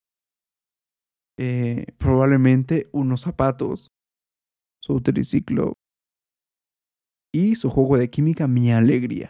Eh, 1.38 1.86
probablemente 1.98 2.88
unos 2.92 3.22
zapatos, 3.22 3.88
su 4.82 5.00
triciclo 5.00 5.74
y 7.32 7.54
su 7.54 7.70
juego 7.70 7.96
de 7.96 8.10
química 8.10 8.48
Mi 8.48 8.72
Alegría. 8.72 9.28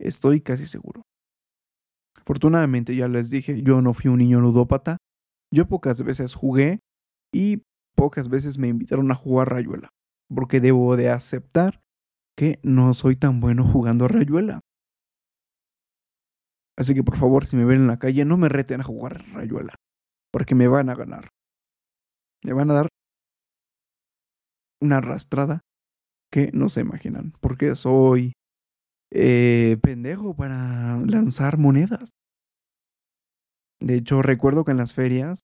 Estoy 0.00 0.40
casi 0.40 0.66
seguro. 0.66 1.02
Afortunadamente, 2.16 2.96
ya 2.96 3.08
les 3.08 3.30
dije, 3.30 3.62
yo 3.62 3.82
no 3.82 3.94
fui 3.94 4.10
un 4.10 4.18
niño 4.18 4.40
ludópata. 4.40 4.96
Yo 5.52 5.68
pocas 5.68 6.02
veces 6.02 6.34
jugué 6.34 6.80
y 7.32 7.62
pocas 7.96 8.28
veces 8.28 8.58
me 8.58 8.68
invitaron 8.68 9.10
a 9.10 9.14
jugar 9.14 9.50
rayuela. 9.50 9.88
Porque 10.34 10.60
debo 10.60 10.96
de 10.96 11.10
aceptar 11.10 11.80
que 12.36 12.58
no 12.62 12.92
soy 12.94 13.16
tan 13.16 13.40
bueno 13.40 13.64
jugando 13.64 14.08
rayuela. 14.08 14.60
Así 16.78 16.94
que 16.94 17.02
por 17.02 17.16
favor, 17.16 17.46
si 17.46 17.56
me 17.56 17.64
ven 17.64 17.82
en 17.82 17.86
la 17.86 17.98
calle, 17.98 18.24
no 18.24 18.36
me 18.36 18.48
reten 18.48 18.80
a 18.80 18.84
jugar 18.84 19.24
rayuela. 19.32 19.74
Porque 20.30 20.54
me 20.54 20.68
van 20.68 20.90
a 20.90 20.94
ganar. 20.94 21.28
Me 22.44 22.52
van 22.52 22.70
a 22.70 22.74
dar 22.74 22.88
una 24.82 24.98
arrastrada 24.98 25.62
que 26.30 26.50
no 26.52 26.68
se 26.68 26.80
imaginan. 26.80 27.32
Porque 27.40 27.74
soy 27.76 28.34
eh, 29.10 29.78
pendejo 29.82 30.34
para 30.34 30.98
lanzar 31.06 31.56
monedas. 31.56 32.10
De 33.80 33.94
hecho, 33.94 34.20
recuerdo 34.22 34.64
que 34.64 34.72
en 34.72 34.78
las 34.78 34.92
ferias 34.92 35.40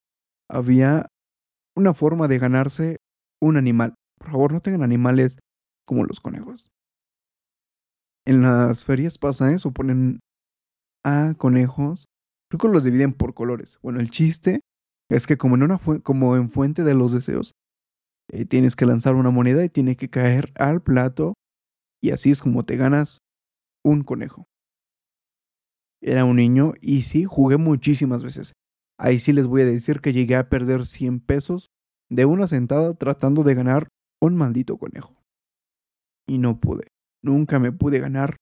había 0.50 1.06
una 1.76 1.94
forma 1.94 2.28
de 2.28 2.38
ganarse 2.38 2.98
un 3.40 3.56
animal. 3.56 3.94
Por 4.18 4.30
favor, 4.30 4.52
no 4.52 4.60
tengan 4.60 4.82
animales 4.82 5.38
como 5.86 6.04
los 6.04 6.20
conejos. 6.20 6.70
En 8.24 8.42
las 8.42 8.84
ferias 8.84 9.18
pasa 9.18 9.52
eso, 9.52 9.72
ponen 9.72 10.20
a 11.04 11.34
conejos, 11.36 12.06
creo 12.48 12.60
que 12.60 12.68
los 12.68 12.84
dividen 12.84 13.12
por 13.12 13.34
colores. 13.34 13.78
Bueno, 13.82 14.00
el 14.00 14.10
chiste 14.10 14.60
es 15.10 15.26
que 15.26 15.36
como 15.36 15.56
en, 15.56 15.64
una 15.64 15.80
como 16.02 16.36
en 16.36 16.48
fuente 16.48 16.84
de 16.84 16.94
los 16.94 17.12
deseos, 17.12 17.54
eh, 18.30 18.44
tienes 18.44 18.76
que 18.76 18.86
lanzar 18.86 19.14
una 19.14 19.30
moneda 19.30 19.64
y 19.64 19.68
tiene 19.68 19.96
que 19.96 20.08
caer 20.08 20.52
al 20.54 20.82
plato 20.82 21.34
y 22.00 22.10
así 22.10 22.30
es 22.30 22.40
como 22.40 22.64
te 22.64 22.76
ganas 22.76 23.18
un 23.84 24.04
conejo. 24.04 24.46
Era 26.00 26.24
un 26.24 26.36
niño 26.36 26.74
y 26.80 27.02
sí, 27.02 27.24
jugué 27.24 27.56
muchísimas 27.56 28.24
veces. 28.24 28.54
Ahí 29.02 29.18
sí 29.18 29.32
les 29.32 29.48
voy 29.48 29.62
a 29.62 29.66
decir 29.66 30.00
que 30.00 30.12
llegué 30.12 30.36
a 30.36 30.48
perder 30.48 30.86
100 30.86 31.18
pesos 31.18 31.72
de 32.08 32.24
una 32.24 32.46
sentada 32.46 32.94
tratando 32.94 33.42
de 33.42 33.54
ganar 33.54 33.88
un 34.20 34.36
maldito 34.36 34.78
conejo. 34.78 35.20
Y 36.24 36.38
no 36.38 36.60
pude. 36.60 36.86
Nunca 37.20 37.58
me 37.58 37.72
pude 37.72 37.98
ganar 37.98 38.36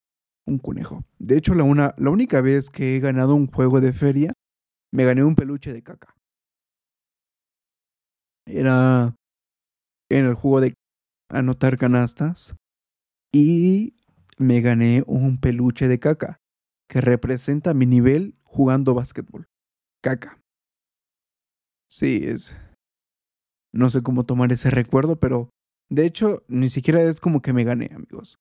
un 0.47 0.59
conejo. 0.59 1.03
De 1.19 1.39
hecho, 1.39 1.55
la, 1.55 1.63
una, 1.63 1.95
la 1.97 2.11
única 2.11 2.43
vez 2.43 2.69
que 2.69 2.95
he 2.95 3.01
ganado 3.01 3.35
un 3.35 3.47
juego 3.47 3.81
de 3.81 3.95
feria, 3.95 4.35
me 4.93 5.07
gané 5.07 5.25
un 5.25 5.35
peluche 5.35 5.73
de 5.73 5.83
caca. 5.83 6.15
Era 8.47 9.15
en 10.11 10.27
el 10.27 10.35
juego 10.35 10.61
de 10.61 10.75
anotar 11.31 11.79
canastas 11.79 12.55
y 13.33 13.95
me 14.37 14.61
gané 14.61 15.05
un 15.07 15.41
peluche 15.41 15.89
de 15.89 15.99
caca 15.99 16.37
que 16.87 17.01
representa 17.01 17.73
mi 17.73 17.87
nivel 17.87 18.35
jugando 18.43 18.93
básquetbol. 18.93 19.47
Caca. 20.03 20.40
Sí, 21.91 22.23
es... 22.25 22.57
No 23.73 23.91
sé 23.91 24.03
cómo 24.03 24.25
tomar 24.25 24.53
ese 24.53 24.71
recuerdo, 24.71 25.17
pero 25.19 25.51
de 25.91 26.07
hecho 26.07 26.45
ni 26.49 26.69
siquiera 26.69 27.03
es 27.03 27.21
como 27.21 27.43
que 27.43 27.53
me 27.53 27.65
gané, 27.65 27.91
amigos. 27.93 28.37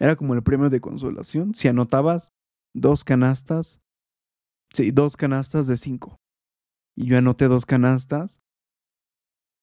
Era 0.00 0.16
como 0.16 0.34
el 0.34 0.42
premio 0.42 0.70
de 0.70 0.80
consolación. 0.80 1.54
Si 1.54 1.68
anotabas 1.68 2.30
dos 2.74 3.04
canastas, 3.04 3.80
sí, 4.72 4.90
dos 4.90 5.16
canastas 5.16 5.66
de 5.66 5.76
cinco. 5.76 6.16
Y 6.96 7.06
yo 7.06 7.18
anoté 7.18 7.46
dos 7.46 7.64
canastas 7.66 8.40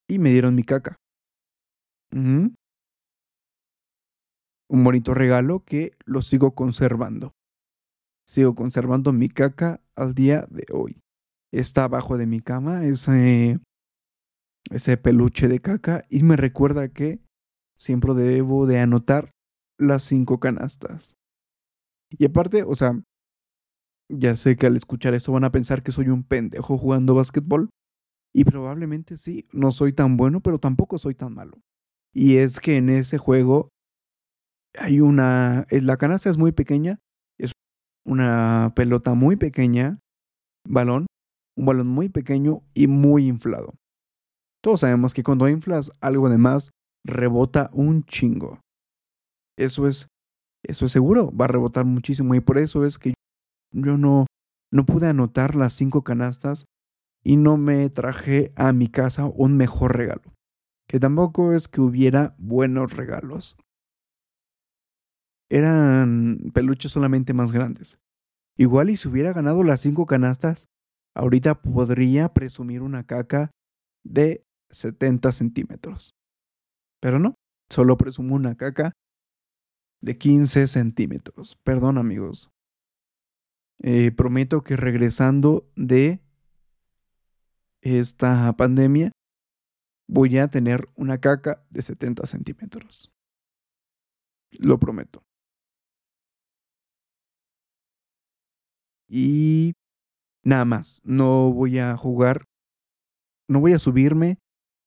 y 0.10 0.20
me 0.20 0.32
dieron 0.32 0.56
mi 0.56 0.64
caca. 0.64 0.96
Un 2.14 2.56
bonito 4.70 5.14
regalo 5.14 5.64
que 5.64 5.94
lo 6.06 6.22
sigo 6.22 6.56
conservando. 6.56 7.34
Sigo 8.28 8.56
conservando 8.56 9.12
mi 9.14 9.30
caca 9.30 9.82
al 9.96 10.14
día 10.14 10.46
de 10.50 10.66
hoy. 10.74 11.02
Está 11.52 11.86
abajo 11.86 12.18
de 12.18 12.28
mi 12.28 12.40
cama 12.40 12.86
ese, 12.86 13.60
ese 14.70 14.98
peluche 14.98 15.48
de 15.48 15.60
caca 15.60 16.06
y 16.10 16.24
me 16.24 16.38
recuerda 16.38 16.90
que 16.90 17.20
siempre 17.78 18.14
debo 18.14 18.68
de 18.68 18.80
anotar 18.80 19.32
las 19.78 20.04
cinco 20.04 20.40
canastas. 20.40 21.16
Y 22.18 22.26
aparte, 22.26 22.64
o 22.64 22.76
sea, 22.76 23.02
ya 24.10 24.36
sé 24.36 24.56
que 24.56 24.68
al 24.68 24.76
escuchar 24.76 25.14
eso 25.14 25.32
van 25.32 25.44
a 25.44 25.52
pensar 25.52 25.84
que 25.84 25.92
soy 25.92 26.10
un 26.10 26.24
pendejo 26.24 26.78
jugando 26.78 27.16
básquetbol. 27.16 27.70
Y 28.34 28.46
probablemente 28.46 29.18
sí, 29.18 29.48
no 29.52 29.72
soy 29.72 29.92
tan 29.92 30.16
bueno, 30.16 30.42
pero 30.42 30.58
tampoco 30.58 30.98
soy 30.98 31.16
tan 31.16 31.34
malo. 31.34 31.60
Y 32.14 32.38
es 32.38 32.60
que 32.60 32.78
en 32.78 32.90
ese 32.90 33.18
juego 33.18 33.70
hay 34.78 35.02
una... 35.02 35.66
La 35.70 35.98
canasta 35.98 36.30
es 36.30 36.38
muy 36.38 36.52
pequeña, 36.52 37.00
es 37.38 37.52
una 38.06 38.74
pelota 38.76 39.16
muy 39.16 39.36
pequeña, 39.36 40.00
balón, 40.66 41.08
un 41.56 41.66
balón 41.66 41.88
muy 41.88 42.10
pequeño 42.10 42.62
y 42.74 42.88
muy 42.88 43.28
inflado. 43.28 43.74
Todos 44.64 44.82
sabemos 44.82 45.14
que 45.14 45.24
cuando 45.24 45.50
inflas 45.50 45.92
algo 46.02 46.30
de 46.30 46.38
más, 46.38 46.72
rebota 47.04 47.70
un 47.74 48.04
chingo. 48.04 48.60
Eso 49.58 49.88
es, 49.88 50.08
eso 50.64 50.86
es 50.86 50.92
seguro, 50.92 51.32
va 51.36 51.46
a 51.46 51.50
rebotar 51.50 51.86
muchísimo 51.86 52.36
y 52.36 52.40
por 52.40 52.58
eso 52.58 52.86
es 52.86 52.98
que 52.98 53.14
yo 53.72 53.98
no, 53.98 54.28
no 54.72 54.86
pude 54.86 55.08
anotar 55.08 55.56
las 55.56 55.74
cinco 55.74 56.04
canastas 56.04 56.66
y 57.24 57.38
no 57.38 57.58
me 57.58 57.90
traje 57.90 58.52
a 58.56 58.74
mi 58.74 58.88
casa 58.88 59.26
un 59.26 59.58
mejor 59.58 59.96
regalo 59.96 60.32
que 60.92 61.00
tampoco 61.00 61.54
es 61.54 61.70
que 61.70 61.80
hubiera 61.80 62.36
buenos 62.38 62.92
regalos. 62.92 63.56
Eran 65.50 66.52
peluches 66.54 66.92
solamente 66.92 67.34
más 67.34 67.54
grandes. 67.54 67.98
Igual 68.58 68.90
y 68.90 68.98
si 68.98 69.08
hubiera 69.08 69.32
ganado 69.32 69.64
las 69.64 69.80
cinco 69.80 70.06
canastas, 70.06 70.68
ahorita 71.16 71.62
podría 71.62 72.34
presumir 72.34 72.82
una 72.82 73.06
caca 73.06 73.52
de 74.04 74.44
70 74.70 75.32
centímetros. 75.32 76.14
Pero 77.02 77.20
no, 77.20 77.36
solo 77.70 77.98
presumo 77.98 78.36
una 78.36 78.56
caca 78.56 78.94
de 80.02 80.18
15 80.18 80.68
centímetros. 80.68 81.58
Perdón 81.64 81.98
amigos. 81.98 82.50
Eh, 83.84 84.12
prometo 84.12 84.62
que 84.64 84.76
regresando 84.76 85.68
de 85.76 86.22
esta 87.82 88.54
pandemia, 88.54 89.12
voy 90.08 90.38
a 90.38 90.50
tener 90.50 90.88
una 90.96 91.20
caca 91.20 91.66
de 91.70 91.82
70 91.82 92.28
centímetros. 92.28 93.12
Lo 94.52 94.78
prometo. 94.80 95.24
Y 99.08 99.74
nada 100.44 100.66
más, 100.66 101.02
no 101.04 101.52
voy 101.52 101.80
a 101.80 101.96
jugar, 101.98 102.46
no 103.50 103.60
voy 103.60 103.74
a 103.74 103.80
subirme 103.80 104.40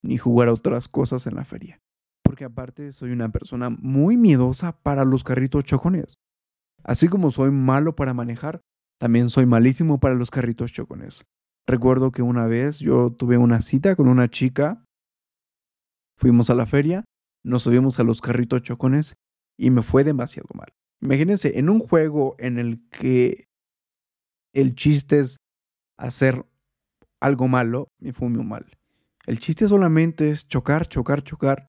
ni 0.03 0.19
jugar 0.19 0.49
a 0.49 0.53
otras 0.53 0.89
cosas 0.89 1.27
en 1.27 1.35
la 1.35 1.45
feria. 1.45 1.79
Porque 2.23 2.45
aparte 2.45 2.93
soy 2.93 3.13
una 3.13 3.31
persona 3.31 3.71
muy 3.71 4.17
miedosa 4.17 4.81
para 4.83 5.05
los 5.05 5.25
carritos 5.25 5.65
chocones. 5.65 6.17
Así 6.83 7.09
como 7.09 7.31
soy 7.31 7.51
malo 7.51 7.95
para 7.95 8.15
manejar, 8.15 8.61
también 8.99 9.29
soy 9.29 9.47
malísimo 9.47 10.01
para 10.01 10.15
los 10.15 10.31
carritos 10.31 10.73
chocones. 10.73 11.23
Recuerdo 11.67 12.13
que 12.13 12.23
una 12.23 12.47
vez 12.47 12.79
yo 12.79 13.11
tuve 13.11 13.39
una 13.39 13.63
cita 13.63 13.97
con 13.97 14.09
una 14.09 14.29
chica 14.29 14.85
Fuimos 16.17 16.49
a 16.51 16.55
la 16.55 16.67
feria, 16.67 17.05
nos 17.45 17.65
subimos 17.65 17.99
a 17.99 18.05
los 18.05 18.21
carritos 18.21 18.63
chocones 18.63 19.15
y 19.59 19.71
me 19.71 19.83
fue 19.83 20.05
demasiado 20.05 20.49
mal. 20.55 20.73
Imagínense, 21.03 21.59
en 21.59 21.69
un 21.69 21.81
juego 21.81 22.37
en 22.39 22.59
el 22.59 22.89
que 22.89 23.49
el 24.55 24.75
chiste 24.75 25.21
es 25.21 25.37
hacer 25.97 26.45
algo 27.21 27.49
malo, 27.49 27.89
me 27.99 28.13
fue 28.13 28.29
muy 28.29 28.45
mal. 28.45 28.67
El 29.27 29.39
chiste 29.39 29.69
solamente 29.69 30.31
es 30.31 30.49
chocar, 30.49 30.87
chocar, 30.87 31.23
chocar. 31.23 31.69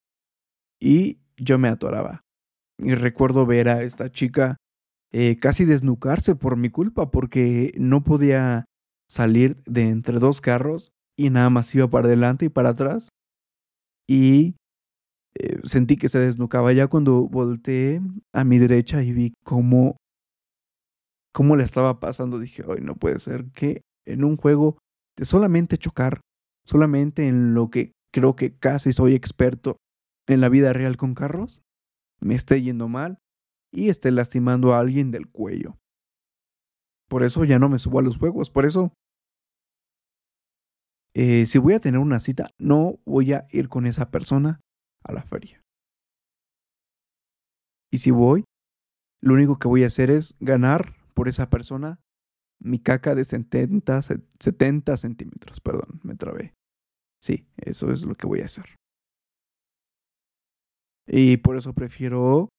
Y 0.79 1.19
yo 1.37 1.57
me 1.57 1.69
atoraba. 1.69 2.21
Y 2.77 2.95
recuerdo 2.95 3.45
ver 3.45 3.69
a 3.69 3.83
esta 3.83 4.11
chica 4.11 4.57
eh, 5.11 5.39
casi 5.39 5.63
desnucarse 5.63 6.35
por 6.35 6.57
mi 6.57 6.69
culpa 6.69 7.09
porque 7.09 7.71
no 7.77 8.03
podía 8.03 8.65
salir 9.09 9.61
de 9.65 9.83
entre 9.83 10.19
dos 10.19 10.41
carros 10.41 10.91
y 11.17 11.29
nada 11.29 11.49
más 11.49 11.73
iba 11.73 11.87
para 11.89 12.07
adelante 12.07 12.45
y 12.45 12.49
para 12.49 12.69
atrás 12.69 13.09
y 14.07 14.55
eh, 15.35 15.59
sentí 15.63 15.97
que 15.97 16.09
se 16.09 16.19
desnucaba 16.19 16.71
ya 16.73 16.87
cuando 16.87 17.27
volteé 17.27 18.01
a 18.33 18.43
mi 18.43 18.57
derecha 18.57 19.03
y 19.03 19.13
vi 19.13 19.33
cómo, 19.43 19.97
cómo 21.33 21.55
le 21.55 21.63
estaba 21.63 21.99
pasando. 21.99 22.39
Dije, 22.39 22.63
hoy 22.65 22.81
no 22.81 22.95
puede 22.95 23.19
ser 23.19 23.45
que 23.51 23.81
en 24.05 24.23
un 24.23 24.37
juego 24.37 24.77
de 25.17 25.25
solamente 25.25 25.77
chocar, 25.77 26.21
solamente 26.65 27.27
en 27.27 27.53
lo 27.53 27.69
que 27.69 27.93
creo 28.13 28.35
que 28.35 28.57
casi 28.57 28.93
soy 28.93 29.13
experto 29.13 29.77
en 30.27 30.41
la 30.41 30.49
vida 30.49 30.73
real 30.73 30.97
con 30.97 31.13
carros, 31.13 31.61
me 32.21 32.35
esté 32.35 32.61
yendo 32.61 32.87
mal 32.87 33.17
y 33.71 33.89
esté 33.89 34.11
lastimando 34.11 34.73
a 34.73 34.79
alguien 34.79 35.11
del 35.11 35.27
cuello. 35.27 35.77
Por 37.09 37.23
eso 37.23 37.43
ya 37.43 37.59
no 37.59 37.69
me 37.69 37.79
subo 37.79 37.99
a 37.99 38.01
los 38.01 38.17
juegos, 38.17 38.49
por 38.49 38.65
eso 38.65 38.93
eh, 41.13 41.45
si 41.45 41.59
voy 41.59 41.73
a 41.73 41.79
tener 41.79 41.99
una 41.99 42.19
cita, 42.19 42.51
no 42.59 42.99
voy 43.05 43.31
a 43.31 43.47
ir 43.49 43.69
con 43.69 43.85
esa 43.85 44.11
persona 44.11 44.59
a 45.01 45.13
la 45.13 45.23
feria. 45.23 45.61
Y 47.89 47.99
si 47.99 48.11
voy, 48.11 48.43
lo 49.21 49.33
único 49.33 49.57
que 49.57 49.69
voy 49.69 49.83
a 49.83 49.87
hacer 49.87 50.09
es 50.09 50.35
ganar 50.39 50.93
por 51.13 51.29
esa 51.29 51.49
persona 51.49 51.99
mi 52.59 52.79
caca 52.79 53.15
de 53.15 53.25
70, 53.25 54.01
70 54.01 54.97
centímetros. 54.97 55.59
Perdón, 55.59 55.99
me 56.03 56.15
trabé. 56.15 56.53
Sí, 57.21 57.47
eso 57.57 57.91
es 57.91 58.03
lo 58.03 58.15
que 58.15 58.27
voy 58.27 58.41
a 58.41 58.45
hacer. 58.45 58.65
Y 61.07 61.37
por 61.37 61.57
eso 61.57 61.73
prefiero 61.73 62.49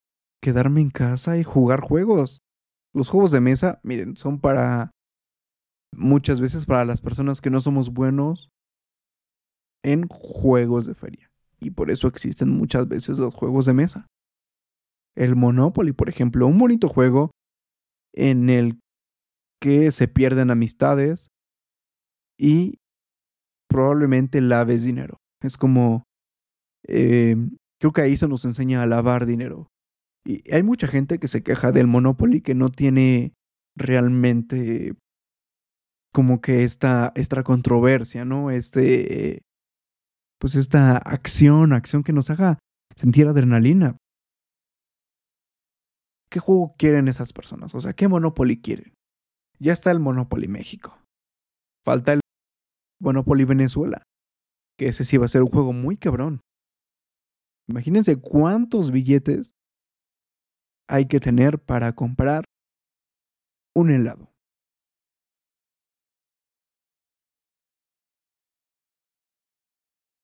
quedarme 0.41 0.81
en 0.81 0.89
casa 0.89 1.37
y 1.37 1.43
jugar 1.43 1.81
juegos. 1.81 2.39
Los 2.93 3.09
juegos 3.09 3.31
de 3.31 3.41
mesa, 3.41 3.79
miren, 3.83 4.17
son 4.17 4.39
para 4.39 4.91
muchas 5.93 6.39
veces 6.39 6.65
para 6.65 6.85
las 6.85 7.01
personas 7.01 7.41
que 7.41 7.49
no 7.49 7.59
somos 7.59 7.91
buenos 7.91 8.49
en 9.83 10.07
juegos 10.07 10.85
de 10.85 10.95
feria. 10.95 11.29
Y 11.59 11.71
por 11.71 11.91
eso 11.91 12.07
existen 12.07 12.49
muchas 12.49 12.87
veces 12.87 13.19
los 13.19 13.33
juegos 13.33 13.65
de 13.65 13.73
mesa. 13.73 14.07
El 15.15 15.35
Monopoly, 15.35 15.93
por 15.93 16.09
ejemplo, 16.09 16.45
un 16.45 16.57
bonito 16.57 16.87
juego 16.87 17.31
en 18.13 18.49
el 18.49 18.79
que 19.61 19.91
se 19.91 20.07
pierden 20.07 20.51
amistades, 20.51 21.29
y 22.37 22.79
probablemente 23.67 24.41
laves 24.41 24.83
dinero. 24.83 25.17
Es 25.41 25.57
como, 25.57 26.03
eh, 26.87 27.35
creo 27.79 27.91
que 27.91 28.01
ahí 28.01 28.17
se 28.17 28.27
nos 28.27 28.45
enseña 28.45 28.83
a 28.83 28.87
lavar 28.87 29.25
dinero. 29.25 29.67
Y 30.25 30.43
hay 30.53 30.63
mucha 30.63 30.87
gente 30.87 31.19
que 31.19 31.27
se 31.27 31.41
queja 31.41 31.71
del 31.71 31.87
Monopoly 31.87 32.41
que 32.41 32.55
no 32.55 32.69
tiene 32.69 33.33
realmente 33.75 34.93
como 36.13 36.41
que 36.41 36.63
esta, 36.63 37.11
esta 37.15 37.43
controversia, 37.43 38.25
¿no? 38.25 38.51
Este, 38.51 39.41
pues 40.39 40.55
esta 40.55 40.97
acción, 40.97 41.73
acción 41.73 42.03
que 42.03 42.13
nos 42.13 42.29
haga 42.29 42.59
sentir 42.95 43.27
adrenalina. 43.27 43.97
¿Qué 46.29 46.39
juego 46.39 46.75
quieren 46.77 47.07
esas 47.07 47.31
personas? 47.31 47.73
O 47.73 47.79
sea, 47.79 47.93
¿qué 47.93 48.07
Monopoly 48.07 48.59
quieren? 48.59 48.96
Ya 49.59 49.73
está 49.73 49.91
el 49.91 49.99
Monopoly 49.99 50.47
México. 50.47 50.97
Falta 51.83 52.13
el 52.13 52.19
Monopoly 53.01 53.45
Venezuela. 53.45 54.03
Que 54.77 54.89
ese 54.89 55.03
sí 55.03 55.17
va 55.17 55.25
a 55.25 55.29
ser 55.29 55.41
un 55.41 55.49
juego 55.49 55.73
muy 55.73 55.97
cabrón. 55.97 56.41
Imagínense 57.67 58.19
cuántos 58.21 58.91
billetes 58.91 59.53
hay 60.87 61.07
que 61.07 61.19
tener 61.19 61.59
para 61.59 61.93
comprar 61.93 62.45
un 63.75 63.91
helado. 63.91 64.31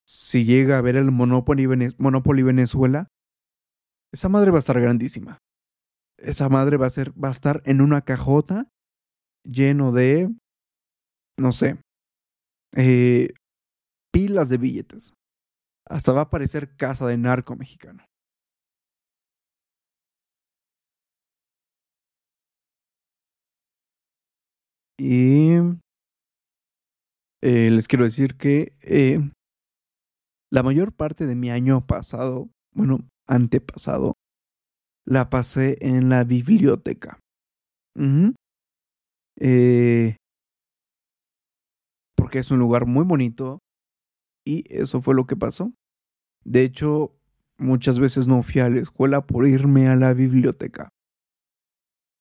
Si 0.08 0.46
llega 0.46 0.78
a 0.78 0.82
ver 0.82 0.96
el 0.96 1.12
Monopoly, 1.12 1.65
Venezuela, 2.43 3.08
esa 4.12 4.30
madre 4.30 4.52
va 4.52 4.58
a 4.58 4.60
estar 4.60 4.80
grandísima. 4.80 5.38
Esa 6.17 6.50
madre 6.50 6.78
va 6.78 6.88
a, 6.88 6.89
ser, 6.89 7.12
va 7.12 7.28
a 7.28 7.32
estar 7.32 7.62
en 7.65 7.82
una 7.82 8.02
cajota 8.02 8.72
lleno 9.43 9.91
de, 9.91 10.29
no 11.38 11.51
sé, 11.51 11.77
eh, 12.75 13.34
pilas 14.12 14.49
de 14.49 14.58
billetes. 14.58 15.13
Hasta 15.88 16.13
va 16.13 16.21
a 16.21 16.23
aparecer 16.23 16.75
casa 16.75 17.08
de 17.08 17.17
narco 17.17 17.56
mexicano. 17.56 18.03
Y 24.97 25.56
eh, 27.41 27.69
les 27.71 27.88
quiero 27.88 28.06
decir 28.06 28.38
que 28.38 28.73
eh, 28.84 29.19
la 30.51 30.63
mayor 30.63 30.93
parte 30.93 31.25
de 31.25 31.36
mi 31.36 31.49
año 31.49 31.86
pasado, 31.86 32.49
bueno, 32.73 32.99
antepasado, 33.27 34.13
la 35.06 35.29
pasé 35.29 35.77
en 35.82 36.10
la 36.10 36.23
biblioteca. 36.23 37.19
Eh, 39.39 40.17
porque 42.15 42.39
es 42.39 42.52
un 42.52 42.60
lugar 42.60 42.86
muy 42.86 43.04
bonito 43.06 43.60
y 44.46 44.63
eso 44.69 45.02
fue 45.02 45.15
lo 45.15 45.26
que 45.26 45.36
pasó. 45.36 45.74
De 46.43 46.63
hecho, 46.63 47.15
muchas 47.58 48.00
veces 48.00 48.28
no 48.28 48.43
fui 48.43 48.62
a 48.62 48.69
la 48.69 48.80
escuela 48.82 49.26
por 49.26 49.48
irme 49.48 49.88
a 49.88 49.96
la 49.96 50.13
biblioteca. 50.13 50.89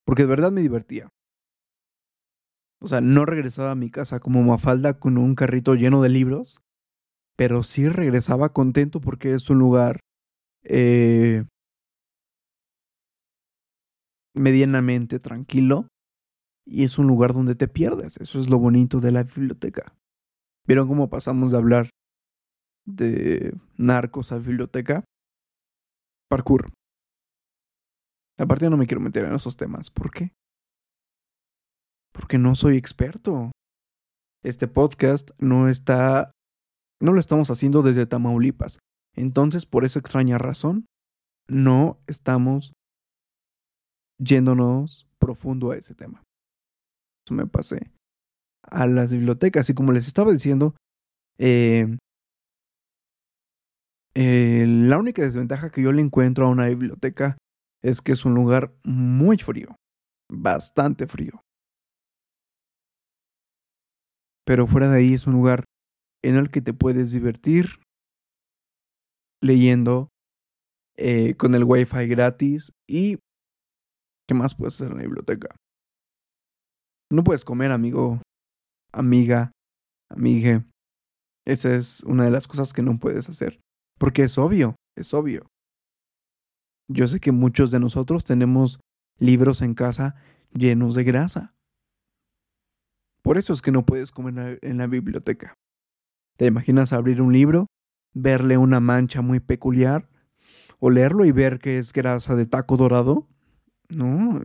Porque 0.05 0.23
de 0.23 0.29
verdad 0.29 0.53
me 0.53 0.63
divertía. 0.63 1.09
O 2.81 2.89
sea, 2.89 3.01
no 3.01 3.25
regresaba 3.25 3.71
a 3.71 3.77
mi 3.77 3.91
casa 3.91 4.19
como 4.19 4.43
Mafalda 4.43 4.99
con 4.99 5.17
un 5.17 5.35
carrito 5.35 5.75
lleno 5.75 6.03
de 6.03 6.09
libros, 6.09 6.61
pero 7.37 7.63
sí 7.63 7.89
regresaba 7.89 8.53
contento 8.53 9.01
porque 9.01 9.35
es 9.35 9.51
un 9.51 9.59
lugar 9.59 10.01
eh, 10.65 11.45
medianamente 14.35 15.19
tranquilo 15.21 15.92
y 16.65 16.85
es 16.85 16.99
un 16.99 17.07
lugar 17.07 17.33
donde 17.33 17.55
te 17.55 17.69
pierdes. 17.69 18.17
Eso 18.19 18.39
es 18.39 18.49
lo 18.49 18.59
bonito 18.59 19.01
de 19.01 19.13
la 19.13 19.25
biblioteca. 19.25 19.95
¿Vieron 20.67 20.89
cómo 20.89 21.11
pasamos 21.11 21.51
de 21.51 21.57
hablar 21.59 21.91
de 22.87 23.55
narcos 23.77 24.33
a 24.33 24.39
biblioteca? 24.39 25.05
Parkour. 26.29 26.73
Aparte 28.39 28.71
no 28.71 28.77
me 28.77 28.87
quiero 28.87 29.01
meter 29.01 29.25
en 29.25 29.35
esos 29.35 29.57
temas. 29.57 29.91
¿Por 29.91 30.11
qué? 30.11 30.33
Porque 32.13 32.39
no 32.39 32.55
soy 32.55 32.77
experto. 32.77 33.51
Este 34.43 34.69
podcast 34.69 35.31
no 35.39 35.69
está... 35.69 36.33
No 37.01 37.13
lo 37.13 37.21
estamos 37.21 37.51
haciendo 37.51 37.83
desde 37.83 38.07
Tamaulipas. 38.07 38.79
Entonces, 39.15 39.67
por 39.67 39.85
esa 39.85 39.99
extraña 39.99 40.39
razón, 40.39 40.87
no 41.49 41.99
estamos 42.07 42.73
yéndonos 44.19 45.09
profundo 45.19 45.73
a 45.73 45.77
ese 45.77 45.95
tema. 45.95 46.23
Me 47.31 47.47
pasé 47.47 47.93
a 48.63 48.87
las 48.87 49.13
bibliotecas 49.13 49.69
y 49.71 49.75
como 49.75 49.93
les 49.93 50.07
estaba 50.07 50.33
diciendo, 50.33 50.75
eh, 51.39 51.97
eh, 54.15 54.65
la 54.67 54.99
única 54.99 55.23
desventaja 55.23 55.71
que 55.71 55.83
yo 55.83 55.93
le 55.93 56.03
encuentro 56.03 56.47
a 56.47 56.51
una 56.51 56.69
biblioteca 56.69 57.39
es 57.83 58.01
que 58.01 58.13
es 58.13 58.25
un 58.25 58.35
lugar 58.35 58.75
muy 58.85 59.39
frío, 59.39 59.77
bastante 60.31 61.07
frío. 61.07 61.43
Pero 64.45 64.67
fuera 64.67 64.91
de 64.91 64.99
ahí 64.99 65.15
es 65.15 65.27
un 65.27 65.35
lugar 65.35 65.65
en 66.23 66.37
el 66.37 66.51
que 66.51 66.61
te 66.61 66.75
puedes 66.75 67.13
divertir 67.13 67.81
leyendo 69.41 70.09
eh, 70.97 71.35
con 71.37 71.55
el 71.55 71.65
wifi 71.65 72.07
gratis 72.07 72.73
y 72.87 73.19
¿qué 74.29 74.35
más 74.35 74.55
puedes 74.55 74.75
hacer 74.75 74.93
en 74.93 74.99
la 74.99 75.03
biblioteca? 75.03 75.57
No 77.13 77.23
puedes 77.25 77.45
comer, 77.45 77.73
amigo, 77.73 78.23
amiga, 78.91 79.53
amigue. 80.09 80.65
Esa 81.47 81.75
es 81.75 82.03
una 82.05 82.25
de 82.25 82.31
las 82.31 82.49
cosas 82.49 82.73
que 82.73 82.81
no 82.81 82.99
puedes 82.99 83.29
hacer. 83.29 83.61
Porque 83.99 84.23
es 84.23 84.39
obvio, 84.39 84.77
es 84.97 85.13
obvio. 85.13 85.47
Yo 86.89 87.07
sé 87.07 87.21
que 87.21 87.31
muchos 87.31 87.71
de 87.71 87.81
nosotros 87.81 88.25
tenemos 88.25 88.81
libros 89.19 89.61
en 89.61 89.75
casa 89.75 90.15
llenos 90.55 90.95
de 90.95 91.05
grasa. 91.05 91.53
Por 93.23 93.37
eso 93.37 93.53
es 93.53 93.61
que 93.61 93.73
no 93.73 93.85
puedes 93.85 94.11
comer 94.11 94.59
en 94.63 94.79
la 94.79 94.87
biblioteca. 94.87 95.53
¿Te 96.39 96.47
imaginas 96.47 96.95
abrir 96.95 97.21
un 97.21 97.35
libro, 97.35 97.67
verle 98.15 98.57
una 98.57 98.81
mancha 98.81 99.21
muy 99.21 99.39
peculiar, 99.39 100.09
o 100.79 100.89
leerlo 100.89 101.27
y 101.27 101.33
ver 101.33 101.59
que 101.59 101.77
es 101.77 101.93
grasa 101.93 102.37
de 102.37 102.47
taco 102.47 102.79
dorado? 102.79 103.29
No, 103.91 104.41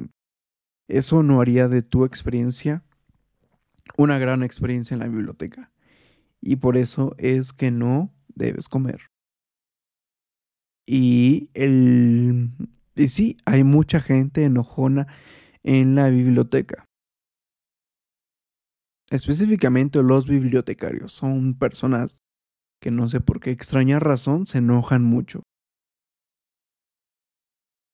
eso 0.87 1.23
no 1.23 1.41
haría 1.41 1.67
de 1.67 1.81
tu 1.81 2.05
experiencia 2.05 2.83
una 3.97 4.19
gran 4.19 4.43
experiencia 4.43 4.95
en 4.95 4.99
la 4.99 5.07
biblioteca. 5.07 5.71
Y 6.41 6.57
por 6.57 6.77
eso 6.77 7.15
es 7.17 7.53
que 7.53 7.71
no 7.71 8.13
debes 8.27 8.69
comer. 8.69 9.01
Y 10.85 11.49
el 11.53 12.51
y 12.97 13.09
sí, 13.09 13.37
hay 13.45 13.63
mucha 13.63 13.99
gente 13.99 14.43
enojona 14.43 15.07
en 15.63 15.95
la 15.95 16.09
biblioteca. 16.09 16.85
Específicamente 19.09 20.01
los 20.01 20.27
bibliotecarios 20.27 21.13
son 21.13 21.53
personas 21.53 22.21
que 22.81 22.91
no 22.91 23.07
sé 23.07 23.21
por 23.21 23.39
qué 23.39 23.51
extraña 23.51 23.99
razón 23.99 24.47
se 24.47 24.57
enojan 24.57 25.03
mucho. 25.03 25.43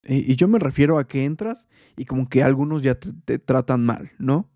Y 0.05 0.35
yo 0.35 0.47
me 0.49 0.59
refiero 0.59 0.97
a 0.97 1.07
que 1.07 1.23
entras 1.23 1.67
y 1.95 2.05
como 2.05 2.27
que 2.27 2.43
algunos 2.43 2.81
ya 2.81 2.95
te, 2.95 3.39
tratan 3.39 3.85
mal, 3.85 4.11
¿no? 4.17 4.49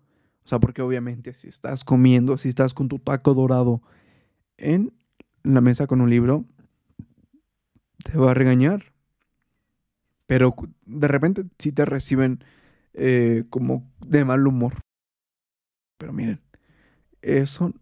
O 0.44 0.48
sea, 0.48 0.58
porque 0.60 0.82
obviamente 0.82 1.32
si 1.32 1.48
estás 1.48 1.84
comiendo, 1.84 2.36
si 2.36 2.48
estás 2.48 2.74
con 2.74 2.88
tu 2.88 2.98
taco 2.98 3.32
dorado 3.34 3.82
en 4.58 4.92
la 5.42 5.60
mesa 5.60 5.86
con 5.86 6.02
un 6.02 6.10
libro, 6.10 6.44
te 8.04 8.18
va 8.18 8.32
a 8.32 8.34
regañar. 8.34 8.92
Pero 10.26 10.54
de 10.84 11.08
repente 11.08 11.44
sí 11.58 11.72
te 11.72 11.86
reciben 11.86 12.44
eh, 12.92 13.44
como 13.48 13.90
de 14.06 14.26
mal 14.26 14.46
humor. 14.46 14.80
Pero 15.96 16.12
miren, 16.12 16.40
eso, 17.22 17.72